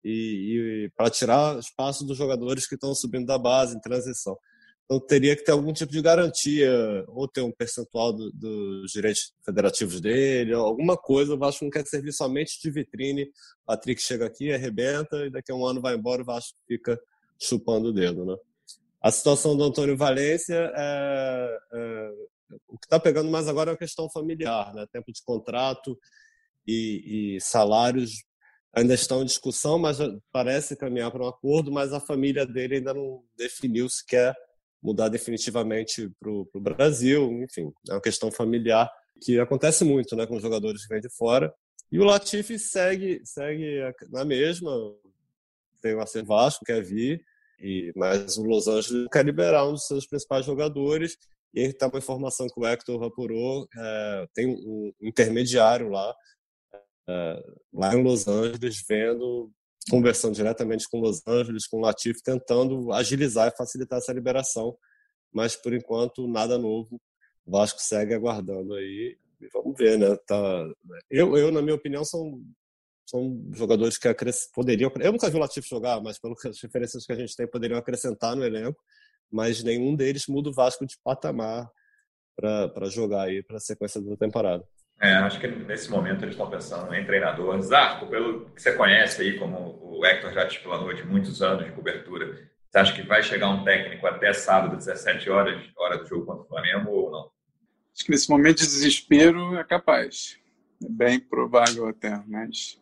[0.04, 4.38] e, e para tirar espaço dos jogadores que estão subindo da base em transição.
[4.86, 9.34] Então teria que ter algum tipo de garantia, ou ter um percentual do, dos direitos
[9.46, 11.34] federativos dele, alguma coisa.
[11.34, 13.32] O Vasco não quer servir somente de vitrine.
[13.66, 17.00] Patrick chega aqui, arrebenta, e daqui a um ano vai embora, o Vasco fica
[17.40, 18.36] chupando o dedo, né?
[19.02, 22.12] A situação do Antônio Valência é, é
[22.68, 24.86] o que está pegando mais agora é a questão familiar, né?
[24.92, 25.98] Tempo de contrato
[26.68, 28.24] e, e salários
[28.74, 29.98] ainda estão em discussão, mas
[30.32, 34.36] parece caminhar para um acordo, mas a família dele ainda não definiu se quer
[34.82, 40.40] mudar definitivamente para o Brasil, enfim, é uma questão familiar que acontece muito né, com
[40.40, 41.54] jogadores que vêm de fora.
[41.92, 43.80] E o Latifi segue, segue
[44.10, 44.72] na mesma,
[45.84, 47.22] tem o Acer Vasco, quer vir,
[47.60, 51.18] e, mas o Los Angeles quer liberar um dos seus principais jogadores.
[51.54, 56.16] E aí está uma informação que o Hector apurou, é, tem um intermediário lá,
[57.08, 59.52] é, lá em Los Angeles, vendo,
[59.90, 64.76] conversando diretamente com Los Angeles, com o Latif, tentando agilizar e facilitar essa liberação.
[65.32, 67.00] Mas, por enquanto, nada novo.
[67.46, 69.18] O Vasco segue aguardando aí.
[69.54, 70.16] Vamos ver, né?
[70.26, 70.66] Tá...
[71.10, 72.42] Eu, eu, na minha opinião, são
[73.06, 74.08] são jogadores que
[74.54, 74.92] poderiam.
[75.00, 78.36] Eu nunca vi o Latif jogar, mas pelas referências que a gente tem, poderiam acrescentar
[78.36, 78.82] no elenco,
[79.32, 81.70] mas nenhum deles muda o Vasco de patamar
[82.36, 84.64] para jogar aí para a sequência da temporada.
[85.02, 87.60] É, acho que nesse momento eles estão pensando em treinador.
[87.62, 91.66] Zarco, pelo que você conhece aí, como o Hector já te explanou de muitos anos
[91.66, 96.08] de cobertura, você acha que vai chegar um técnico até sábado, 17 horas, hora do
[96.08, 97.32] jogo contra o Flamengo ou não?
[97.94, 100.40] Acho que nesse momento de desespero é capaz.
[100.84, 102.82] É bem provável até, mas.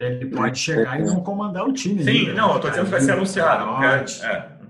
[0.00, 2.02] Ele pode chegar e não comandar o time.
[2.02, 2.52] Sim, ainda, não, né?
[2.52, 3.66] eu estou dizendo que vai ser anunciado.
[3.76, 4.22] Pode.
[4.24, 4.60] É.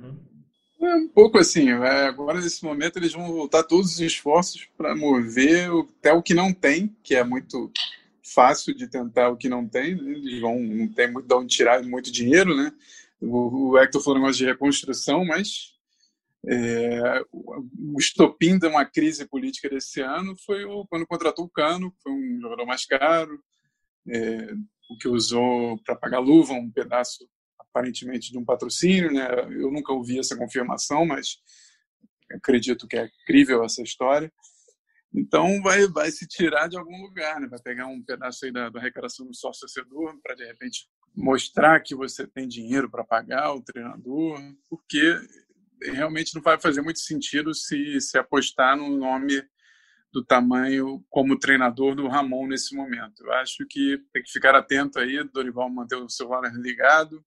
[0.82, 4.96] É um pouco assim, é, agora nesse momento eles vão voltar todos os esforços para
[4.96, 5.68] mover
[5.98, 7.70] até o que não tem, que é muito
[8.24, 10.10] fácil de tentar o que não tem, né?
[10.10, 12.72] eles vão, não tem muito de onde tirar muito dinheiro, né?
[13.20, 15.74] O, o Hector falou um negócio de reconstrução, mas
[16.46, 21.90] é, o estopim de uma crise política desse ano foi o, quando contratou o Cano,
[21.90, 23.38] que foi um jogador mais caro,
[24.08, 24.54] é,
[24.90, 27.28] o que usou para pagar luva, um pedaço
[27.58, 29.28] aparentemente de um patrocínio, né?
[29.50, 31.38] Eu nunca ouvi essa confirmação, mas
[32.32, 34.32] acredito que é crível essa história.
[35.14, 37.46] Então vai vai se tirar de algum lugar, né?
[37.46, 41.94] Vai pegar um pedaço aí da, da do sócio torcedor para de repente mostrar que
[41.94, 45.16] você tem dinheiro para pagar o treinador, porque
[45.82, 49.40] realmente não vai fazer muito sentido se se apostar no nome
[50.12, 53.24] do tamanho como treinador do Ramon nesse momento.
[53.24, 57.24] Eu acho que tem que ficar atento aí, Dorival manter o celular ligado,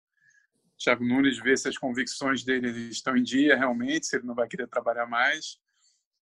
[0.79, 4.47] Thiago Nunes ver se as convicções dele estão em dia realmente, se ele não vai
[4.47, 5.59] querer trabalhar mais.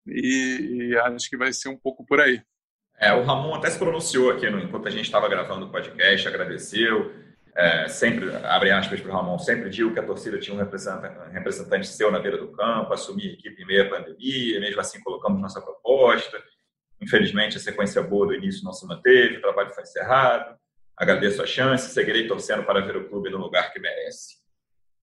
[0.08, 2.41] E, e acho que vai ser um pouco por aí.
[2.97, 6.28] É, o Ramon até se pronunciou aqui no, enquanto a gente estava gravando o podcast,
[6.28, 7.24] agradeceu.
[7.58, 11.88] É, sempre, abre aspas para o Ramon, sempre digo que a torcida tinha um representante,
[11.88, 15.41] seu na beira do campo, assumir a equipe em meio à pandemia, mesmo assim colocamos
[15.41, 16.43] nossa proposta.
[17.01, 20.58] Infelizmente, a sequência boa do início não se manteve, o trabalho foi encerrado.
[20.97, 24.36] Agradeço a chance, seguirei torcendo para ver o clube no lugar que merece.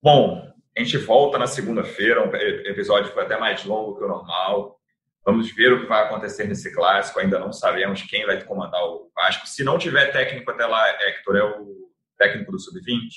[0.01, 4.77] Bom, a gente volta na segunda-feira, um episódio foi até mais longo que o normal.
[5.25, 7.19] Vamos ver o que vai acontecer nesse clássico.
[7.19, 9.47] Ainda não sabemos quem vai comandar o Vasco.
[9.47, 11.92] Se não tiver técnico até lá, Hector, é o
[12.23, 13.09] técnico do Sub-20?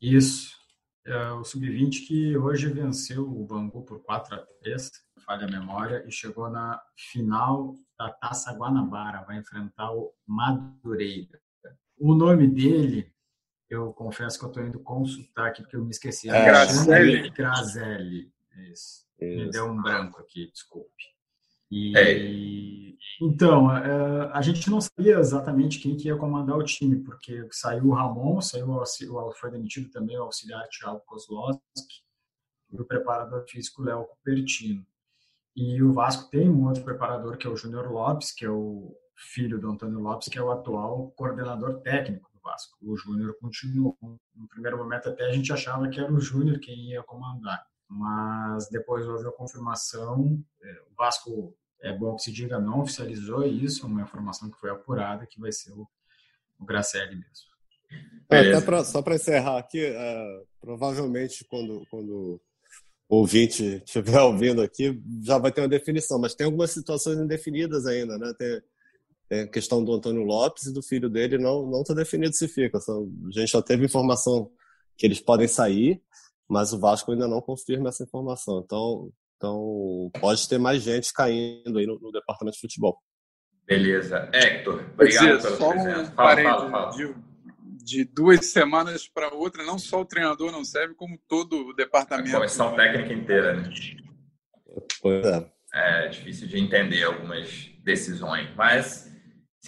[0.00, 0.56] Isso.
[1.06, 4.90] É o Sub-20 que hoje venceu o Bangu por 4 a 3
[5.24, 9.24] falha a memória, e chegou na final da Taça Guanabara.
[9.24, 11.38] Vai enfrentar o Madureira.
[11.98, 13.12] O nome dele
[13.68, 16.30] eu confesso que eu estou indo consultar aqui porque eu me esqueci.
[16.30, 17.30] É, Grazelli.
[17.30, 18.32] Grazelli.
[18.70, 19.06] Isso.
[19.20, 19.44] Isso.
[19.44, 21.04] Me deu um branco aqui, desculpe.
[21.70, 22.88] E, é.
[23.20, 27.86] Então, é, a gente não sabia exatamente quem que ia comandar o time, porque saiu
[27.86, 32.02] o Ramon, saiu o, foi demitido também o auxiliar Thiago Kozlowski
[32.70, 34.86] e o preparador físico Léo Cupertino.
[35.56, 38.94] E o Vasco tem um outro preparador que é o Júnior Lopes, que é o
[39.16, 42.78] filho do Antônio Lopes, que é o atual coordenador técnico Vasco.
[42.80, 43.96] O Júnior continuou.
[44.34, 48.68] No primeiro momento até a gente achava que era o Júnior quem ia comandar, mas
[48.68, 50.38] depois houve a confirmação.
[50.62, 54.70] É, o Vasco, é bom que se diga, não oficializou isso, uma informação que foi
[54.70, 55.88] apurada que vai ser o,
[56.58, 57.48] o Gracelli mesmo.
[58.30, 62.40] É, pra, só para encerrar aqui, é, provavelmente quando, quando
[63.08, 67.86] o ouvinte estiver ouvindo aqui, já vai ter uma definição, mas tem algumas situações indefinidas
[67.86, 68.34] ainda, né?
[68.38, 68.62] Tem,
[69.28, 72.46] tem a questão do Antônio Lopes e do filho dele, não não está definido se
[72.48, 72.78] fica.
[72.78, 74.50] A gente já teve informação
[74.96, 76.02] que eles podem sair,
[76.48, 78.62] mas o Vasco ainda não confirma essa informação.
[78.64, 82.98] Então, então pode ter mais gente caindo aí no, no departamento de futebol.
[83.66, 84.30] Beleza.
[84.32, 86.00] Hector, obrigado dizer, pela presença.
[86.00, 86.96] Um fala, fala, fala.
[86.96, 87.14] De,
[87.84, 92.30] de, duas semanas para outra, não só o treinador não serve, como todo o departamento.
[92.30, 93.70] A comissão técnica inteira, né?
[95.02, 95.52] Pois é.
[95.74, 99.07] É difícil de entender algumas decisões, mas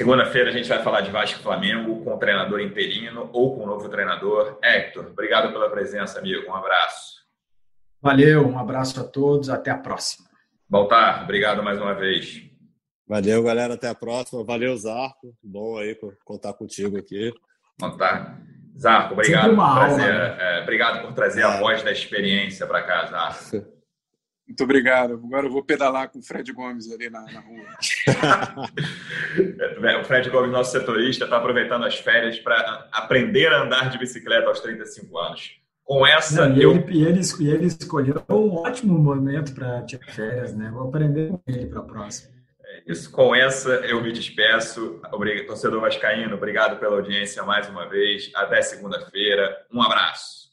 [0.01, 3.65] Segunda-feira a gente vai falar de Vasco e Flamengo com o treinador interino ou com
[3.65, 4.59] o novo treinador.
[4.65, 6.51] Hector, obrigado pela presença, amigo.
[6.51, 7.17] Um abraço.
[8.01, 9.51] Valeu, um abraço a todos.
[9.51, 10.27] Até a próxima.
[10.67, 12.41] Baltar, obrigado mais uma vez.
[13.07, 13.75] Valeu, galera.
[13.75, 14.43] Até a próxima.
[14.43, 15.35] Valeu, Zarco.
[15.43, 15.95] Bom aí
[16.25, 17.31] contar contigo aqui.
[17.79, 18.41] Contar.
[18.79, 20.37] Zarco, obrigado por trazer, aula, né?
[20.41, 21.45] é, obrigado por trazer é.
[21.45, 23.67] a voz da experiência para cá, Zarco.
[24.51, 25.15] Muito obrigado.
[25.15, 27.67] Agora eu vou pedalar com o Fred Gomes ali na, na rua.
[30.01, 34.49] o Fred Gomes, nosso setorista, está aproveitando as férias para aprender a andar de bicicleta
[34.49, 35.53] aos 35 anos.
[35.85, 36.49] Com essa.
[36.49, 36.73] Não, e, eu...
[36.73, 40.69] ele, e, ele, e ele escolheu um ótimo momento para tirar férias, né?
[40.73, 42.35] Vou aprender com ele para a próxima.
[42.65, 43.09] É isso.
[43.13, 45.01] Com essa, eu me despeço.
[45.13, 48.33] Obrigado, torcedor Vascaíno, obrigado pela audiência mais uma vez.
[48.35, 49.65] Até segunda-feira.
[49.73, 50.51] Um abraço.